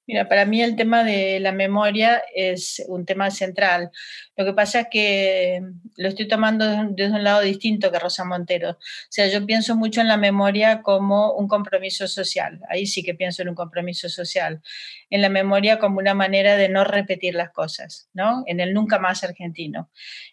[0.06, 3.90] Mira, para mí el tema de la memoria es un tema central.
[4.36, 5.60] Lo que pasa es que
[5.96, 8.70] lo estoy tomando desde un lado distinto que Rosa Montero.
[8.70, 8.76] O
[9.08, 12.60] sea, yo pienso mucho en la memoria como un compromiso social.
[12.68, 14.62] Ahí sí que pienso en un compromiso social.
[15.10, 18.42] En la memoria como una manera de no repetir las cosas, ¿no?
[18.46, 19.90] En el nunca más argentino.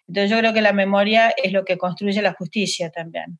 [0.08, 3.38] Entonces yo creo que la memoria es lo que construye la justicia también.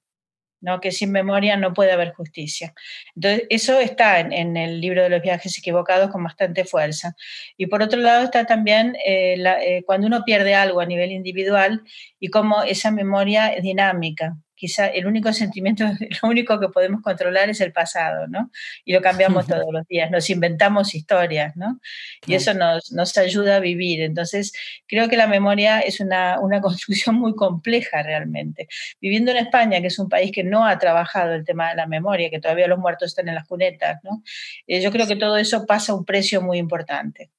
[0.61, 0.81] ¿No?
[0.81, 2.75] que sin memoria no puede haber justicia.
[3.15, 7.15] Entonces, eso está en, el libro de los viajes equivocados con bastante fuerza.
[7.57, 11.83] Y por otro lado está también eh, eh, cuando uno pierde algo a nivel individual
[12.21, 15.85] y cómo esa memoria es dinámica, quizá el único sentimiento,
[16.23, 18.51] lo único que podemos controlar es el pasado, ¿no?
[18.85, 21.81] Y lo cambiamos todos los días, nos inventamos historias, ¿no?
[22.27, 24.03] Y eso nos, nos ayuda a vivir.
[24.03, 24.53] Entonces,
[24.87, 28.69] creo que la memoria es una, una construcción muy compleja realmente.
[29.01, 31.87] Viviendo en España, que es un país que no ha trabajado el tema de la
[31.87, 34.23] memoria, que todavía los muertos están en las cunetas, ¿no?
[34.67, 37.31] Eh, yo creo que todo eso pasa a un precio muy importante.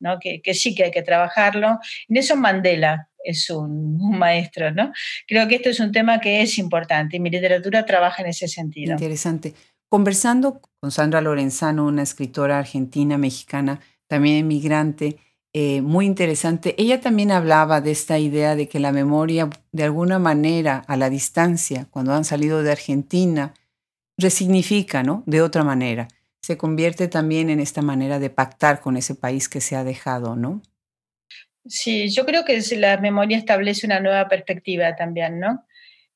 [0.00, 0.18] ¿No?
[0.18, 1.78] Que, sí que hay que trabajarlo.
[2.08, 4.92] Nelson Mandela es un, maestro, ¿no?
[5.26, 8.48] Creo que esto es un tema que es importante y mi literatura trabaja en ese
[8.48, 8.92] sentido.
[8.92, 9.54] Interesante.
[9.88, 15.16] Conversando con Sandra Lorenzano, una escritora argentina, mexicana, también emigrante,
[15.58, 16.74] eh, muy interesante.
[16.76, 21.08] Ella también hablaba de esta idea de que la memoria, de alguna manera, a la
[21.08, 23.54] distancia, cuando han salido de Argentina,
[24.18, 25.22] resignifica, ¿no?
[25.24, 26.08] De otra manera.
[26.42, 30.36] Se convierte también en esta manera de pactar con ese país que se ha dejado,
[30.36, 30.62] ¿no?
[31.68, 35.64] Sí, yo creo que la memoria establece una nueva perspectiva también, ¿no?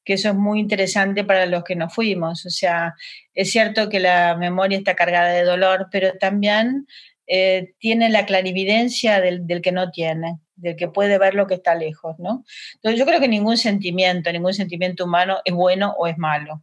[0.04, 2.46] Que eso es muy interesante para los que nos fuimos.
[2.46, 2.94] O sea,
[3.34, 6.86] es cierto que la memoria está cargada de dolor, pero también
[7.26, 11.54] eh, tiene la clarividencia del, del, que no tiene, del que puede ver lo que
[11.54, 12.44] está lejos, ¿no?
[12.74, 16.62] Entonces yo creo que ningún sentimiento, ningún sentimiento humano es bueno o es malo.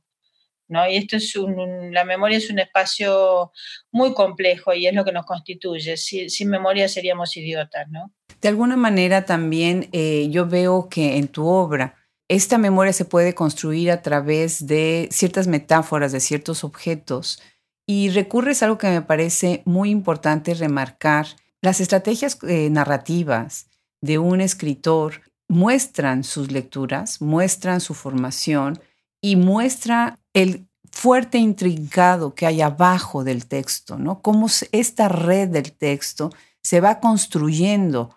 [0.68, 0.90] ¿No?
[0.90, 3.52] Y esto es un, la memoria es un espacio
[3.92, 5.98] muy complejo y es lo que nos constituye.
[5.98, 8.12] sin memoria seríamos idiotas, ¿no?
[8.42, 11.96] De alguna manera también eh, yo veo que en tu obra
[12.30, 17.42] esta memoria se puede construir a través de ciertas metáforas, de ciertos objetos.
[17.86, 21.28] Y recurres a algo que me parece muy importante remarcar.
[21.62, 23.70] Las estrategias eh, narrativas
[24.02, 28.82] de un escritor muestran sus lecturas, muestran su formación
[29.22, 34.22] y muestra el fuerte intrincado que hay abajo del texto, ¿no?
[34.22, 38.16] Cómo esta red del texto se va construyendo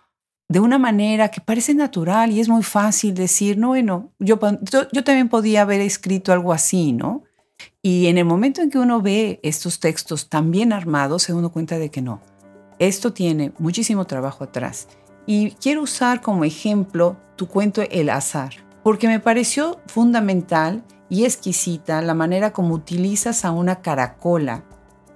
[0.49, 4.41] de una manera que parece natural y es muy fácil decir, no, bueno, yo,
[4.93, 7.23] yo, también podía haber escrito algo así, ¿no?
[7.83, 11.53] Y en el momento en que uno ve estos textos tan bien armados, se uno
[11.53, 12.21] cuenta de que no.
[12.81, 14.89] Esto tiene muchísimo trabajo atrás.
[15.25, 22.03] Y quiero usar como ejemplo tu cuento El azar, porque me pareció fundamental y exquisita
[22.03, 24.65] la manera como utilizas a una caracola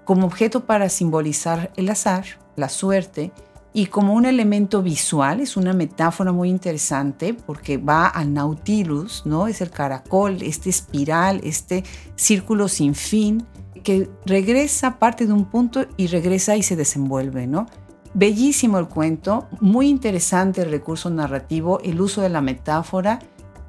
[0.04, 2.24] como objeto para simbolizar el azar,
[2.56, 3.32] la suerte,
[3.76, 9.48] y como un elemento visual, es una metáfora muy interesante porque va al Nautilus, ¿no?
[9.48, 11.82] Es el caracol, este espiral, este
[12.14, 13.44] círculo sin fin
[13.82, 17.66] que regresa, parte de un punto y regresa y se desenvuelve, ¿no?
[18.14, 23.18] Bellísimo el cuento, muy interesante el recurso narrativo, el uso de la metáfora.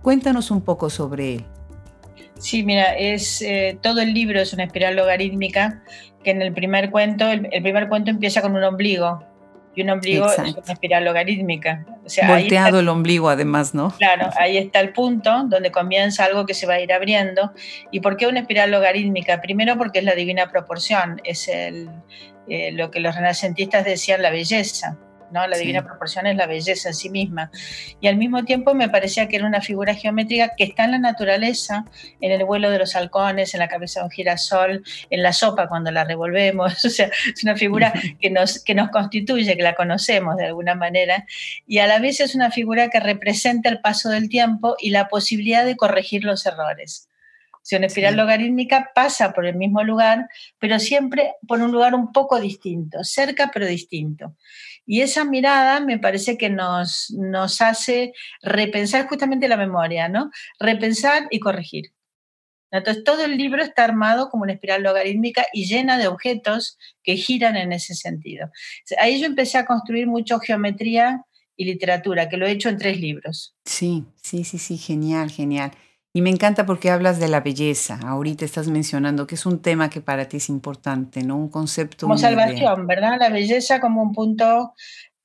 [0.05, 1.45] Cuéntanos un poco sobre él.
[2.37, 5.81] Sí, mira, es eh, todo el libro es una espiral logarítmica
[6.23, 9.25] que en el primer cuento, el primer cuento empieza con un ombligo,
[9.73, 11.87] y un ombligo es una espiral logarítmica.
[12.05, 13.95] O sea, Volteado el ombligo además, ¿no?
[13.97, 17.51] Claro, ahí está el punto donde comienza algo que se va a ir abriendo.
[17.89, 19.41] ¿Y por qué una espiral logarítmica?
[19.41, 21.89] Primero porque es la divina proporción, es el,
[22.47, 24.99] eh, lo que los renacentistas decían la belleza.
[25.31, 25.47] ¿No?
[25.47, 27.51] La divina proporción es la belleza en sí misma.
[28.01, 30.99] Y al mismo tiempo me parecía que era una figura geométrica que está en la
[30.99, 31.85] naturaleza,
[32.21, 35.67] en el vuelo de los halcones, en la cabeza de un girasol, en la sopa
[35.67, 36.73] cuando la revolvemos.
[36.85, 40.75] O sea, es una figura que nos, que nos constituye, que la conocemos de alguna
[40.75, 41.25] manera.
[41.67, 45.07] Y a la vez es una figura que representa el paso del tiempo y la
[45.07, 47.09] posibilidad de corregir los errores.
[47.65, 52.11] Si una espiral logarítmica pasa por el mismo lugar, pero siempre por un lugar un
[52.11, 54.35] poco distinto, cerca pero distinto.
[54.85, 60.29] Y esa mirada me parece que nos, nos hace repensar justamente la memoria, ¿no?
[60.59, 61.91] Repensar y corregir.
[62.71, 67.15] Entonces, todo el libro está armado como una espiral logarítmica y llena de objetos que
[67.15, 68.49] giran en ese sentido.
[68.99, 71.23] Ahí yo empecé a construir mucho geometría
[71.55, 73.55] y literatura, que lo he hecho en tres libros.
[73.65, 75.71] Sí, sí, sí, sí, genial, genial.
[76.15, 77.99] Y me encanta porque hablas de la belleza.
[78.01, 81.35] Ahorita estás mencionando que es un tema que para ti es importante, ¿no?
[81.35, 82.05] Un concepto.
[82.05, 83.17] Como salvación, ¿verdad?
[83.19, 84.73] La belleza como un punto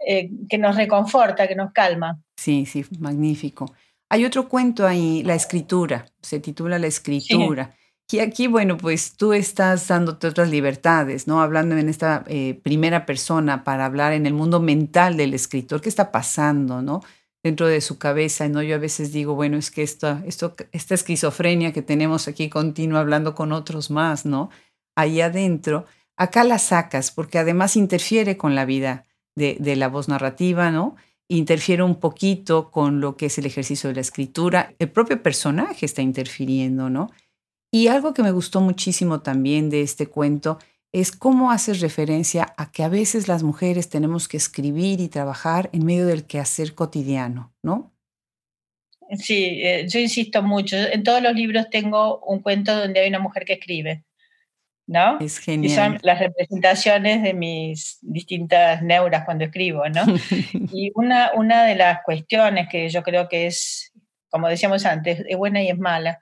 [0.04, 2.20] eh, que nos reconforta, que nos calma.
[2.36, 3.72] Sí, sí, magnífico.
[4.08, 7.72] Hay otro cuento ahí, La escritura, se titula La escritura.
[8.10, 11.40] Y aquí, bueno, pues tú estás dándote otras libertades, ¿no?
[11.40, 15.88] Hablando en esta eh, primera persona para hablar en el mundo mental del escritor, ¿qué
[15.88, 17.00] está pasando, no?
[17.42, 18.62] Dentro de su cabeza, ¿no?
[18.62, 23.00] Yo a veces digo, bueno, es que esta, esto, esta esquizofrenia que tenemos aquí continua
[23.00, 24.50] hablando con otros más, ¿no?
[24.96, 30.08] Ahí adentro, acá la sacas porque además interfiere con la vida de, de la voz
[30.08, 30.96] narrativa, ¿no?
[31.28, 34.74] Interfiere un poquito con lo que es el ejercicio de la escritura.
[34.78, 37.10] El propio personaje está interfiriendo, ¿no?
[37.72, 40.58] Y algo que me gustó muchísimo también de este cuento
[40.92, 45.70] es cómo haces referencia a que a veces las mujeres tenemos que escribir y trabajar
[45.72, 47.92] en medio del quehacer cotidiano, ¿no?
[49.18, 50.76] Sí, eh, yo insisto mucho.
[50.76, 54.04] En todos los libros tengo un cuento donde hay una mujer que escribe.
[54.90, 55.20] ¿no?
[55.20, 55.70] Es genial.
[55.70, 60.02] Y son las representaciones de mis distintas neuras cuando escribo, ¿no?
[60.72, 63.92] y una, una de las cuestiones que yo creo que es,
[64.30, 66.18] como decíamos antes, es buena y es mala,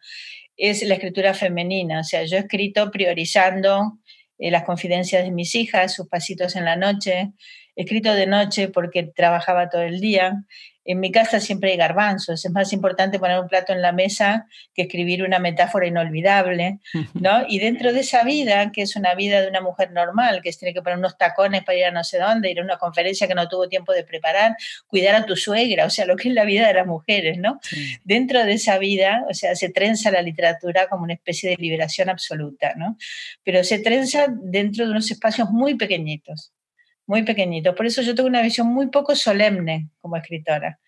[0.55, 2.01] es la escritura femenina.
[2.01, 3.99] O sea, yo he escrito priorizando
[4.39, 7.33] eh, las confidencias de mis hijas, sus pasitos en la noche,
[7.77, 10.45] he escrito de noche porque trabajaba todo el día,
[10.89, 14.47] en mi casa siempre hay garbanzos, es más importante poner un plato en la mesa
[14.75, 16.79] que escribir una metáfora inolvidable,
[17.13, 17.45] ¿no?
[17.47, 20.73] Y dentro de esa vida, que es una vida de una mujer normal, que tiene
[20.73, 23.35] que poner unos tacones para ir a no sé dónde, ir a una conferencia que
[23.35, 26.45] no tuvo tiempo de preparar, cuidar a tu suegra, o sea, lo que es la
[26.45, 27.61] vida de las mujeres, ¿no?
[28.05, 32.09] Dentro de esa vida, o sea, se trenza la literatura como una especie de liberación
[32.09, 32.97] absoluta, ¿no?
[33.45, 36.53] Pero se trenza dentro de unos espacios muy pequeñitos
[37.09, 37.75] muy pequeñito.
[37.75, 40.79] Por eso yo tengo una visión muy poco solemne como escritora.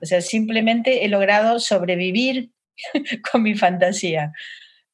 [0.00, 2.50] O sea, simplemente he logrado sobrevivir
[3.30, 4.32] con mi fantasía.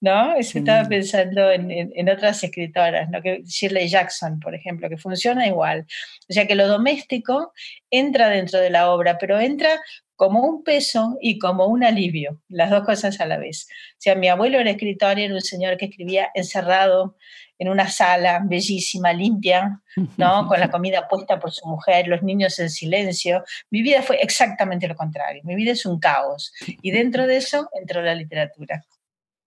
[0.01, 0.35] ¿no?
[0.35, 3.23] Estaba pensando en, otras escritoras, ¿no?
[3.23, 5.87] que Shirley Jackson, por ejemplo, que funciona igual.
[6.29, 7.53] O sea, que lo doméstico
[7.89, 9.81] entra dentro de la obra, pero entra
[10.17, 13.69] como un peso y como un alivio, las dos cosas a la vez.
[13.71, 17.17] O sea, mi abuelo era escritor y era un señor que escribía encerrado
[17.63, 19.81] en una sala bellísima, limpia,
[20.17, 20.47] ¿no?
[20.49, 23.45] Con la comida puesta por su mujer, los niños en silencio.
[23.71, 25.43] Mi vida fue exactamente lo contrario.
[25.45, 26.53] Mi vida es un caos.
[26.67, 28.85] Y dentro de eso entró la literatura.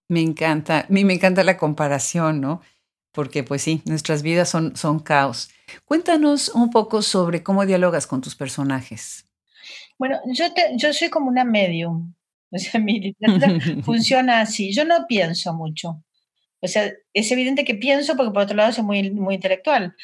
[0.07, 2.61] Me encanta, a mí me encanta la comparación, ¿no?
[3.11, 5.49] Porque pues sí, nuestras vidas son, son caos.
[5.83, 9.25] Cuéntanos un poco sobre cómo dialogas con tus personajes.
[9.99, 10.45] Bueno, yo,
[10.77, 12.13] yo soy como una medium.
[12.49, 14.73] O sea, mi literatura funciona así.
[14.73, 16.04] Yo no pienso mucho.
[16.65, 19.95] O sea, es evidente que pienso porque por otro lado soy muy, intelectual,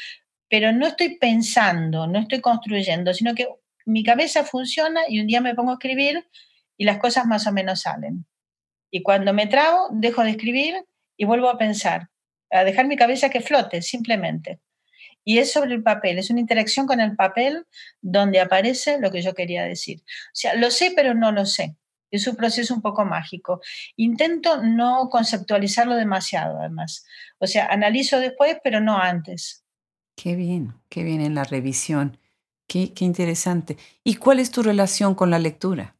[0.49, 3.47] pero no estoy pensando, no estoy construyendo, sino que
[3.85, 6.27] mi cabeza funciona y un día me pongo a escribir
[6.77, 8.25] y las cosas más o menos salen.
[8.91, 10.85] Y cuando me trago, dejo de escribir
[11.17, 12.09] y vuelvo a pensar,
[12.49, 14.59] a dejar mi cabeza que flote, simplemente.
[15.23, 17.65] Y es sobre el papel, es una interacción con el papel
[18.01, 19.99] donde aparece lo que yo quería decir.
[20.01, 21.75] O sea, lo sé, pero no lo sé.
[22.11, 23.61] Es un proceso un poco mágico.
[23.95, 27.05] Intento no conceptualizarlo demasiado, además.
[27.39, 29.63] O sea, analizo después, pero no antes.
[30.15, 32.17] Qué bien, qué bien en la revisión.
[32.67, 33.77] Qué, qué interesante.
[34.03, 35.95] ¿Y cuál es tu relación con la lectura?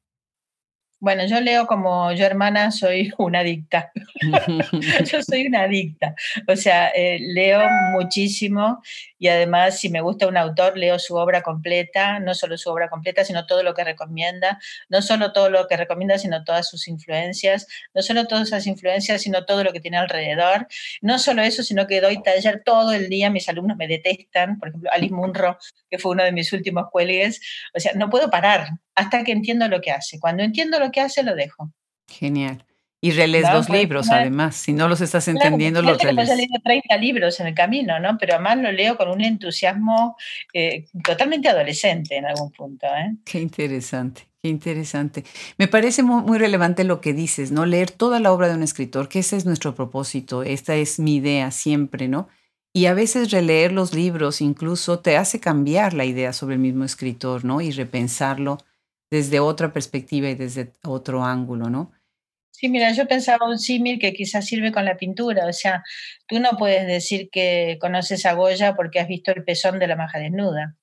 [1.02, 3.92] Bueno, yo leo como yo hermana soy una adicta.
[5.12, 6.14] yo soy una adicta.
[6.48, 7.60] O sea, eh, leo
[7.94, 8.84] muchísimo
[9.18, 12.88] y además si me gusta un autor, leo su obra completa, no solo su obra
[12.88, 14.60] completa, sino todo lo que recomienda,
[14.90, 19.24] no solo todo lo que recomienda, sino todas sus influencias, no solo todas esas influencias,
[19.24, 20.68] sino todo lo que tiene alrededor.
[21.02, 24.70] No solo eso, sino que doy taller todo el día, mis alumnos me detestan, por
[24.70, 25.58] ejemplo, Alice Munro,
[25.90, 27.42] que fue uno de mis últimos cuelgues,
[27.74, 28.68] o sea, no puedo parar
[29.02, 30.20] hasta que entiendo lo que hace.
[30.20, 31.72] Cuando entiendo lo que hace, lo dejo.
[32.08, 32.64] Genial.
[33.04, 34.56] Y relees los pues, libros, además.
[34.56, 36.30] Si no los estás entendiendo, los relees.
[36.30, 38.16] He leído 30 libros en el camino, ¿no?
[38.20, 40.16] Pero además lo leo con un entusiasmo
[40.54, 42.86] eh, totalmente adolescente en algún punto.
[42.86, 43.16] ¿eh?
[43.26, 45.24] Qué interesante, qué interesante.
[45.58, 47.66] Me parece muy, muy, relevante lo que dices, ¿no?
[47.66, 51.16] Leer toda la obra de un escritor, que ese es nuestro propósito, esta es mi
[51.16, 52.30] idea siempre, ¿no?
[52.72, 56.84] Y a veces releer los libros incluso te hace cambiar la idea sobre el mismo
[56.86, 57.62] escritor, ¿no?
[57.62, 58.60] Y repensarlo
[59.12, 61.91] desde otra perspectiva y desde otro ángulo, ¿no?
[62.50, 65.84] Sí, mira, yo pensaba un símil que quizás sirve con la pintura, o sea,
[66.28, 69.95] tú no puedes decir que conoces a Goya porque has visto el pezón de la
[69.95, 70.76] maja desnuda.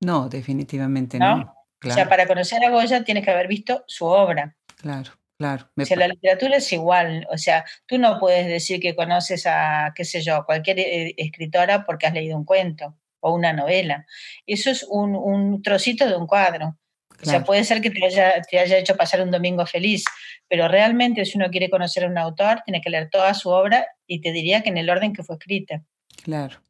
[0.00, 1.54] No, definitivamente no.
[1.84, 4.56] O sea, para conocer a Goya tienes que haber visto su obra.
[4.76, 5.68] Claro, claro.
[5.76, 9.92] o sea, la literatura es igual, o sea, tú no puedes decir que conoces a,
[9.94, 14.06] qué sé yo, cualquier eh, escritora porque has leído un cuento o una novela.
[14.46, 16.78] Eso es un, un trocito de un cuadro.
[17.22, 20.04] O sea, puede ser que te haya, te haya hecho pasar un domingo feliz,
[20.48, 23.86] pero realmente si uno quiere conocer a un autor, tiene que leer toda su obra
[24.06, 25.82] y te diría que en el orden que fue escrita.
[26.22, 26.60] Claro.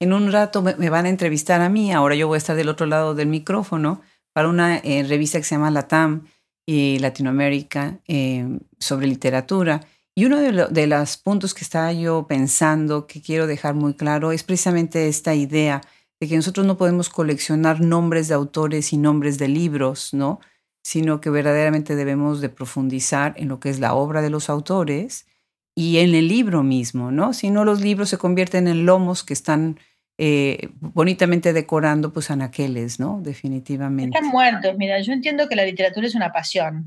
[0.00, 2.68] En un rato me, van a entrevistar a mí, ahora yo voy a estar del
[2.68, 6.26] otro lado del micrófono para una eh, revista que se llama LATAM
[6.66, 8.46] y Latinoamérica eh,
[8.78, 9.80] sobre literatura.
[10.16, 14.32] Y uno de, de los puntos que estaba yo pensando, que quiero dejar muy claro,
[14.32, 15.80] es precisamente esta idea
[16.24, 20.40] de que nosotros no podemos coleccionar nombres de autores y nombres de libros, ¿no?
[20.82, 25.26] Sino que verdaderamente debemos de profundizar en lo que es la obra de los autores
[25.74, 27.34] y en el libro mismo, ¿no?
[27.34, 29.78] Si no, los libros se convierten en lomos que están
[30.16, 33.20] eh, bonitamente decorando pues anaqueles, ¿no?
[33.22, 34.16] Definitivamente.
[34.16, 34.74] Están muertos.
[34.78, 36.86] Mira, yo entiendo que la literatura es una pasión,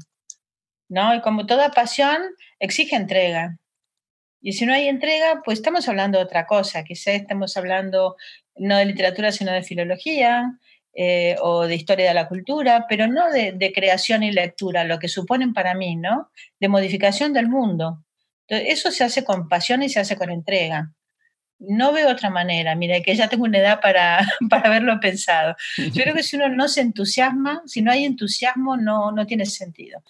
[0.89, 1.13] ¿no?
[1.13, 2.17] Y como toda pasión,
[2.59, 3.59] exige entrega.
[4.41, 6.83] Y si no hay entrega, pues estamos hablando de otra cosa.
[6.83, 8.15] Quizás estamos hablando
[8.55, 10.57] no de literatura, sino de filología,
[10.99, 15.07] eh, o de historia de la cultura, pero no de, creación y lectura, lo que
[15.07, 16.31] suponen para mí, ¿no?
[16.59, 18.03] De modificación del mundo.
[18.47, 20.91] Eso se hace con pasión y se hace con entrega.
[21.59, 25.55] No veo otra manera, mira, que ya tengo una edad para, para haberlo pensado.
[25.77, 29.45] Yo creo que si uno no se entusiasma, si no hay entusiasmo, no, no tiene
[29.45, 30.01] sentido.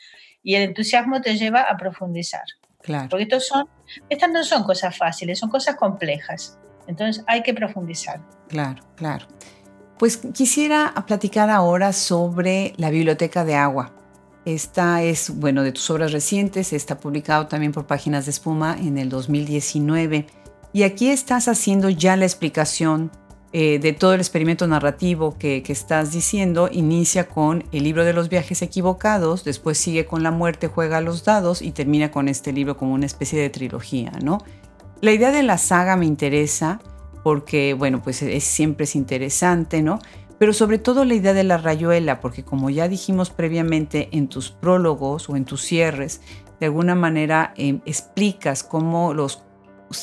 [0.41, 2.45] Y el entusiasmo te lleva a profundizar.
[2.87, 3.09] Claro.
[3.09, 3.67] Porque estos son,
[4.09, 6.57] estas no son cosas fáciles, son cosas complejas.
[6.87, 8.21] Entonces hay que profundizar.
[8.47, 9.27] Claro, claro.
[9.99, 13.91] Pues quisiera platicar ahora sobre la Biblioteca de Agua.
[14.45, 18.97] Esta es, bueno, de tus obras recientes, está publicado también por Páginas de Espuma en
[18.97, 20.25] el 2019.
[20.71, 23.11] Y aquí estás haciendo ya la explicación
[23.59, 26.69] eh, de todo el experimento narrativo que, estás diciendo.
[26.71, 31.25] Inicia con el libro de los viajes equivocados, después sigue con la muerte, juega los
[31.25, 34.37] dados y termina con este libro como una especie de trilogía, ¿no?
[35.01, 36.79] La idea de la saga me interesa
[37.23, 39.97] porque, bueno, pues es, siempre es interesante, ¿no?
[40.37, 44.51] Pero sobre todo la idea de la rayuela, porque como ya dijimos previamente en tus
[44.51, 46.21] prólogos o en tus cierres,
[46.59, 49.41] de alguna manera eh, explicas cómo los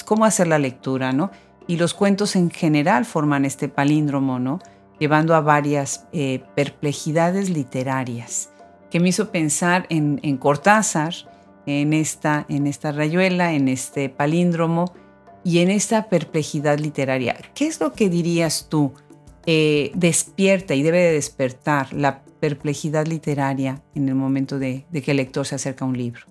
[0.05, 1.31] cómo hacer la lectura, ¿no?
[1.67, 4.61] Y los cuentos en general forman este palíndromo, ¿no?
[4.99, 8.51] Llevando a varias eh, perplejidades literarias,
[8.91, 11.15] que me hizo pensar en, Cortázar,
[11.67, 14.93] en esta, en esta rayuela, en este palíndromo
[15.43, 17.37] y en esta perplejidad literaria.
[17.55, 18.93] ¿Qué es lo que dirías tú
[19.47, 25.17] eh, despierta y debe de despertar la perplejidad literaria en el momento de que el
[25.17, 26.27] lector se acerca a un libro?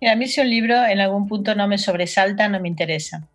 [0.00, 3.28] Mira, a mí si un libro en algún punto no me sobresalta, no me interesa.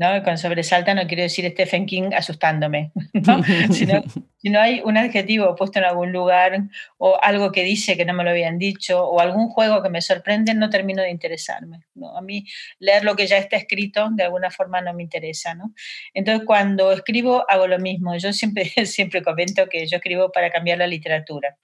[0.00, 0.22] ¿No?
[0.22, 3.42] Con sobresalta no quiero decir Stephen King asustándome, ¿no?
[3.70, 4.02] sino,
[4.40, 6.62] si no hay un adjetivo puesto en algún lugar
[6.96, 10.00] o algo que dice que no me lo habían dicho o algún juego que me
[10.00, 11.80] sorprende, no termino de interesarme.
[11.94, 12.16] ¿no?
[12.16, 12.46] A mí
[12.78, 15.54] leer lo que ya está escrito de alguna forma no me interesa.
[15.54, 15.74] ¿no?
[16.14, 18.16] Entonces cuando escribo hago lo mismo.
[18.16, 21.58] Yo siempre, siempre comento que yo escribo para cambiar la literatura.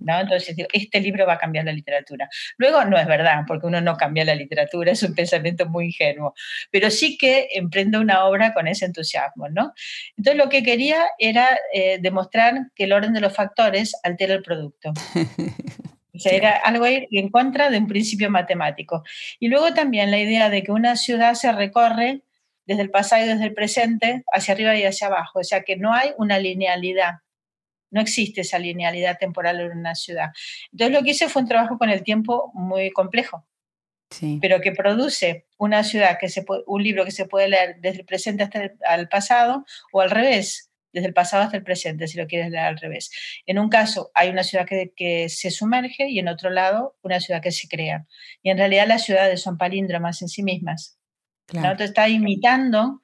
[0.00, 0.20] ¿no?
[0.20, 2.28] Entonces digo, este libro va a cambiar la literatura.
[2.56, 6.34] Luego no es verdad, porque uno no cambia la literatura, es un pensamiento muy ingenuo,
[6.70, 9.48] pero sí que emprendo una obra con ese entusiasmo.
[9.48, 9.72] ¿no?
[10.16, 14.42] Entonces lo que quería era eh, demostrar que el orden de los factores altera el
[14.42, 14.92] producto.
[16.12, 19.04] O sea, era algo en contra de un principio matemático.
[19.38, 22.22] Y luego también la idea de que una ciudad se recorre
[22.66, 25.38] desde el pasado y desde el presente, hacia arriba y hacia abajo.
[25.38, 27.20] O sea, que no hay una linealidad.
[27.90, 30.30] No existe esa linealidad temporal en una ciudad.
[30.72, 33.46] Entonces lo que hice fue un trabajo con el tiempo muy complejo,
[34.10, 34.38] sí.
[34.40, 38.04] pero que produce una ciudad, que se un libro que se puede leer desde el
[38.04, 42.26] presente hasta el pasado o al revés desde el pasado hasta el presente, si lo
[42.26, 43.10] quieres leer al revés.
[43.46, 47.20] En un caso hay una ciudad que, que se sumerge y en otro lado una
[47.20, 48.06] ciudad que se crea.
[48.42, 50.98] Y en realidad las ciudades son palíndromas en sí mismas.
[51.46, 51.76] Claro.
[51.76, 51.84] ¿no?
[51.84, 53.00] está imitando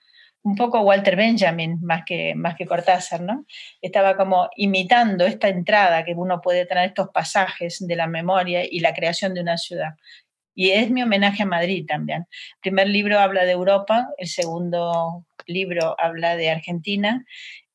[0.46, 3.44] un poco Walter Benjamin más que, más que Cortázar, ¿no?
[3.82, 8.78] Estaba como imitando esta entrada que uno puede tener, estos pasajes de la memoria y
[8.78, 9.94] la creación de una ciudad.
[10.54, 12.28] Y es mi homenaje a Madrid también.
[12.30, 17.24] El primer libro habla de Europa, el segundo libro habla de Argentina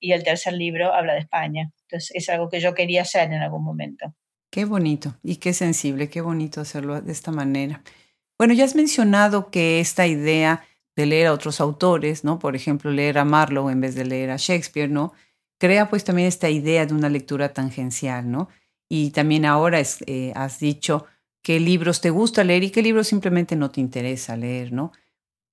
[0.02, 1.72] y el tercer libro habla de España.
[1.84, 4.14] Entonces es algo que yo quería hacer en algún momento.
[4.50, 7.84] Qué bonito y qué sensible, qué bonito hacerlo de esta manera.
[8.38, 10.66] Bueno, ya has mencionado que esta idea
[10.98, 12.40] de leer a otros autores, ¿no?
[12.40, 15.14] Por ejemplo, leer a Marlowe en vez de leer a Shakespeare, ¿no?
[15.58, 18.50] Crea pues también esta idea de una lectura tangencial, ¿no?
[18.90, 21.06] Y también ahora eh, has dicho
[21.42, 24.92] qué libros te gusta leer y qué libros simplemente no te interesa leer, ¿no?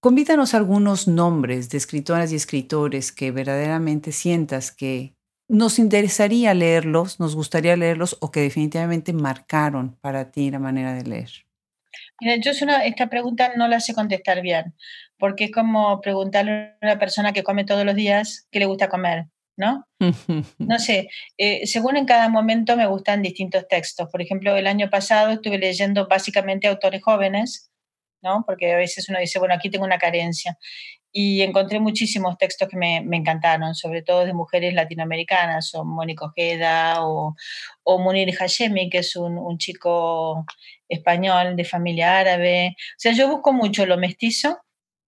[0.01, 5.17] Convídanos algunos nombres de escritoras y escritores que verdaderamente sientas que
[5.49, 11.03] nos interesaría leerlos, nos gustaría leerlos o que definitivamente marcaron para ti la manera de
[11.03, 11.31] leer.
[12.21, 14.75] Mira, yo esta pregunta no la sé contestar bien,
[15.19, 18.89] porque es como preguntarle a una persona que come todos los días qué le gusta
[18.89, 19.27] comer,
[19.57, 19.85] ¿no?
[20.59, 24.09] No sé, eh, según en cada momento me gustan distintos textos.
[24.13, 27.73] Por ejemplo, el año pasado estuve leyendo básicamente autores jóvenes
[28.23, 28.45] ¿no?
[28.47, 30.59] Porque a veces uno dice, bueno, aquí tengo una carencia.
[31.11, 36.27] Y encontré muchísimos textos que me, me encantaron, sobre todo de mujeres latinoamericanas, o Mónica
[36.27, 37.35] Ojeda o,
[37.83, 40.45] o Munir Hashemi, que es un, un, chico
[40.89, 42.77] español de familia árabe.
[42.77, 44.59] O sea, yo busco mucho lo mestizo,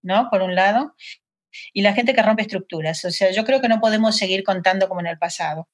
[0.01, 0.29] ¿no?
[0.31, 0.95] Por un lado,
[1.73, 3.03] y la gente que rompe estructuras.
[3.05, 5.69] O sea, yo creo que no podemos seguir contando como en el pasado.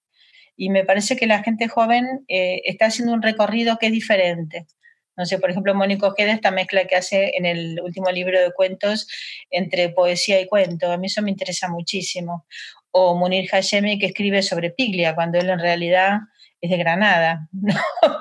[0.56, 4.66] Y me parece que la gente joven eh, está haciendo un recorrido que es diferente.
[5.18, 8.52] No sé, por ejemplo, Mónico Ojeda, esta mezcla que hace en el último libro de
[8.52, 9.08] cuentos
[9.50, 12.46] entre poesía y cuento, a mí eso me interesa muchísimo.
[12.92, 16.20] O Munir Hashemi, que escribe sobre Piglia, cuando él en realidad
[16.62, 17.76] es de Granada, ¿no?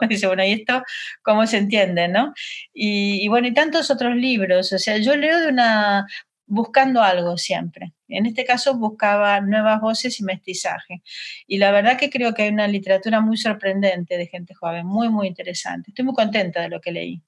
[0.09, 0.83] Dice, bueno, ¿y esto
[1.23, 2.33] cómo se entiende, no?
[2.73, 6.07] Y, y, bueno, y tantos otros libros, o sea, yo leo de una,
[6.47, 7.93] buscando algo siempre.
[8.09, 11.03] En este caso buscaba nuevas voces y mestizaje.
[11.47, 15.09] Y la verdad que creo que hay una literatura muy sorprendente de gente joven, muy,
[15.09, 15.91] muy interesante.
[15.91, 17.23] Estoy muy contenta de lo que leí.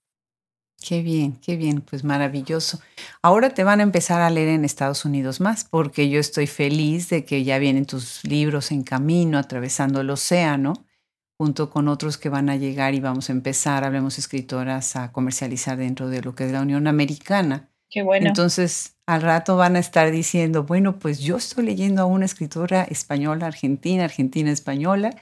[0.81, 2.81] Qué bien, qué bien, pues maravilloso.
[3.21, 7.09] Ahora te van a empezar a leer en Estados Unidos más, porque yo estoy feliz
[7.09, 10.87] de que ya vienen tus libros en camino, atravesando el océano,
[11.37, 15.77] junto con otros que van a llegar y vamos a empezar, hablemos escritoras, a comercializar
[15.77, 17.71] dentro de lo que es la Unión Americana.
[17.91, 18.27] Qué bueno.
[18.27, 22.85] Entonces, al rato van a estar diciendo, bueno, pues yo estoy leyendo a una escritora
[22.85, 25.15] española, argentina, argentina, española,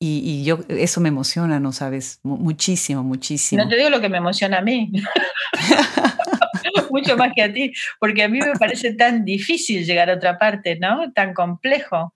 [0.00, 2.20] y, yo, eso me emociona, ¿no sabes?
[2.22, 3.64] muchísimo, muchísimo.
[3.64, 4.92] No te digo lo que me emociona a mí.
[6.90, 10.38] Mucho más que a ti, porque a mí me parece tan difícil llegar a otra
[10.38, 11.12] parte, ¿no?
[11.12, 12.14] Tan complejo,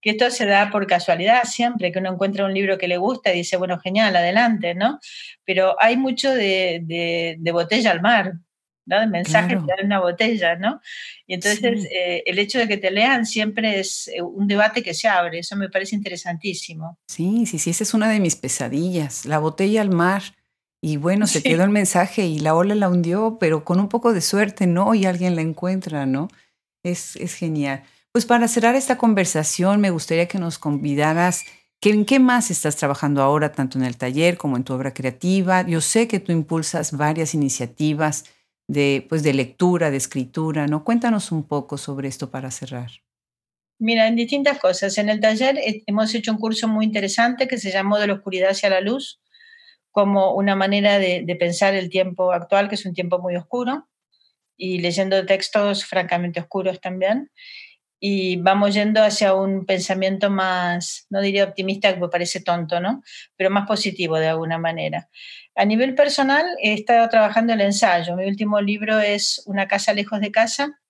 [0.00, 3.32] que esto se da por casualidad siempre, que uno encuentra un libro que le gusta
[3.34, 4.98] y dice, bueno, genial, adelante, ¿no?
[5.44, 8.32] Pero hay mucho de, de, de botella al mar,
[8.90, 9.00] ¿no?
[9.00, 10.80] De mensajes en una botella, ¿no?
[11.26, 14.92] Y entonces eh, el hecho de que te lean siempre es eh, un debate que
[14.92, 16.98] se abre, eso me parece interesantísimo.
[17.06, 20.22] Sí, sí, sí, esa es una de mis pesadillas, la botella al mar.
[20.82, 24.14] Y bueno, se quedó el mensaje y la ola la hundió, pero con un poco
[24.14, 24.94] de suerte, ¿no?
[24.94, 26.28] Y alguien la encuentra, ¿no?
[26.82, 27.82] Es, es genial.
[28.12, 31.44] Pues para cerrar esta conversación, me gustaría que nos convidaras
[31.82, 35.66] ¿En qué más estás trabajando ahora, tanto en el taller como en tu obra creativa?
[35.66, 38.26] Yo sé que tú impulsas varias iniciativas
[38.70, 40.84] de, pues, de lectura, de escritura, ¿no?
[40.84, 42.90] Cuéntanos un poco sobre esto para cerrar.
[43.80, 44.96] Mira, en distintas cosas.
[44.98, 48.12] En el taller eh, hemos hecho un curso muy interesante que se llamó De la
[48.12, 49.20] oscuridad hacia la luz,
[49.90, 53.88] como una manera de, de pensar el tiempo actual, que es un tiempo muy oscuro,
[54.56, 57.28] y leyendo textos francamente oscuros también
[58.02, 63.02] y vamos yendo hacia un pensamiento más, no diría optimista, que me parece tonto, ¿no?
[63.36, 65.10] Pero más positivo de alguna manera.
[65.54, 68.16] A nivel personal, he estado trabajando el ensayo.
[68.16, 70.80] Mi último libro es Una casa lejos de casa,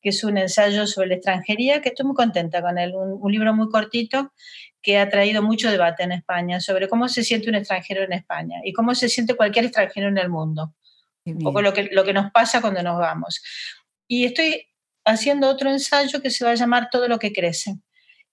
[0.00, 2.94] que es un ensayo sobre la extranjería, que estoy muy contenta con él.
[2.94, 4.32] Un, libro muy cortito
[4.80, 8.56] que ha traído mucho debate en España sobre cómo se siente un extranjero en España
[8.64, 10.74] y cómo se siente cualquier extranjero en el mundo.
[11.26, 13.42] Un poco lo que, lo que nos pasa cuando nos vamos.
[14.06, 14.66] Y estoy
[15.04, 17.78] haciendo otro ensayo que se va a llamar Todo lo que crece.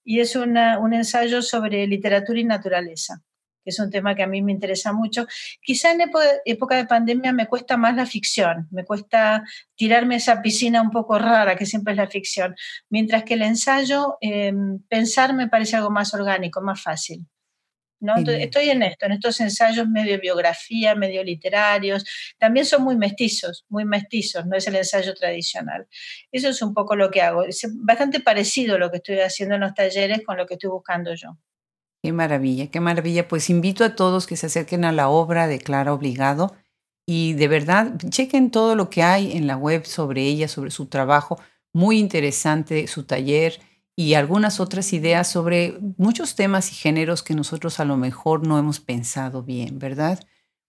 [0.03, 0.57] Y es un
[0.93, 3.21] ensayo sobre literatura y naturaleza,
[3.63, 5.27] que es un tema que a mí me interesa mucho.
[5.61, 6.01] Quizá en
[6.45, 9.43] época de pandemia me cuesta más la ficción, me cuesta
[9.75, 12.55] tirarme esa piscina un poco rara que siempre es la ficción,
[12.89, 17.27] mientras que el ensayo, em, pensar me parece algo más orgánico, más fácil.
[18.01, 18.15] ¿No?
[18.17, 22.03] estoy en esto, en estos ensayos medio biografía, medio literarios,
[22.37, 25.87] también son muy mestizos, muy mestizos, no es el ensayo tradicional.
[26.31, 29.61] Eso es un poco lo que hago, es bastante parecido lo que estoy haciendo en
[29.61, 31.37] los talleres con lo que estoy buscando yo.
[32.03, 33.27] Qué maravilla, qué maravilla.
[33.27, 36.55] Pues invito a todos que se acerquen a la obra de Clara Obligado
[37.07, 40.87] y de verdad chequen todo lo que hay en la web sobre ella, sobre su
[40.87, 41.39] trabajo.
[41.73, 43.59] Muy interesante su taller
[44.01, 48.57] y algunas otras ideas sobre muchos temas y géneros que nosotros a lo mejor no
[48.57, 50.19] hemos pensado bien, ¿verdad?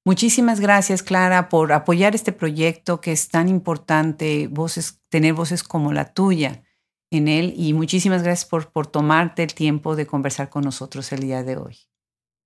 [0.04, 5.94] Muchísimas gracias, Clara, por apoyar este proyecto que es tan importante, voces, tener voces como
[5.94, 6.62] la tuya
[7.10, 11.20] en él y muchísimas gracias por, por tomarte el tiempo de conversar con nosotros el
[11.20, 11.78] día de hoy.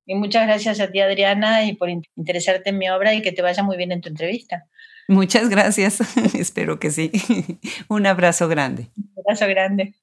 [0.06, 3.42] Y muchas gracias a ti, Adriana, y por interesarte en mi obra y que te
[3.42, 4.68] vaya muy bien en tu entrevista.
[5.08, 5.98] Muchas gracias,
[6.36, 7.10] espero que sí.
[7.88, 8.88] Un abrazo grande.
[8.96, 9.94] Un abrazo grande.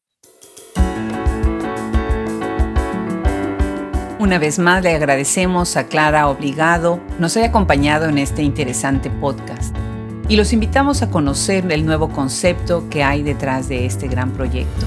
[4.24, 9.76] Una vez más le agradecemos a Clara Obligado nos haya acompañado en este interesante podcast
[10.30, 14.86] y los invitamos a conocer el nuevo concepto que hay detrás de este gran proyecto.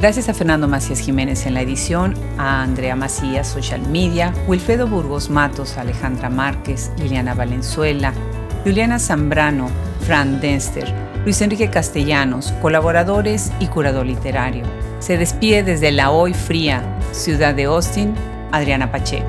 [0.00, 5.28] Gracias a Fernando Macías Jiménez en la edición, a Andrea Macías, Social Media, Wilfredo Burgos
[5.28, 8.14] Matos, Alejandra Márquez, Liliana Valenzuela,
[8.64, 9.68] Juliana Zambrano,
[10.06, 10.90] Fran Denster,
[11.24, 14.64] Luis Enrique Castellanos, colaboradores y curador literario.
[15.00, 18.14] Se despide desde la hoy fría ciudad de Austin,
[18.52, 19.26] Adriana Pacheco.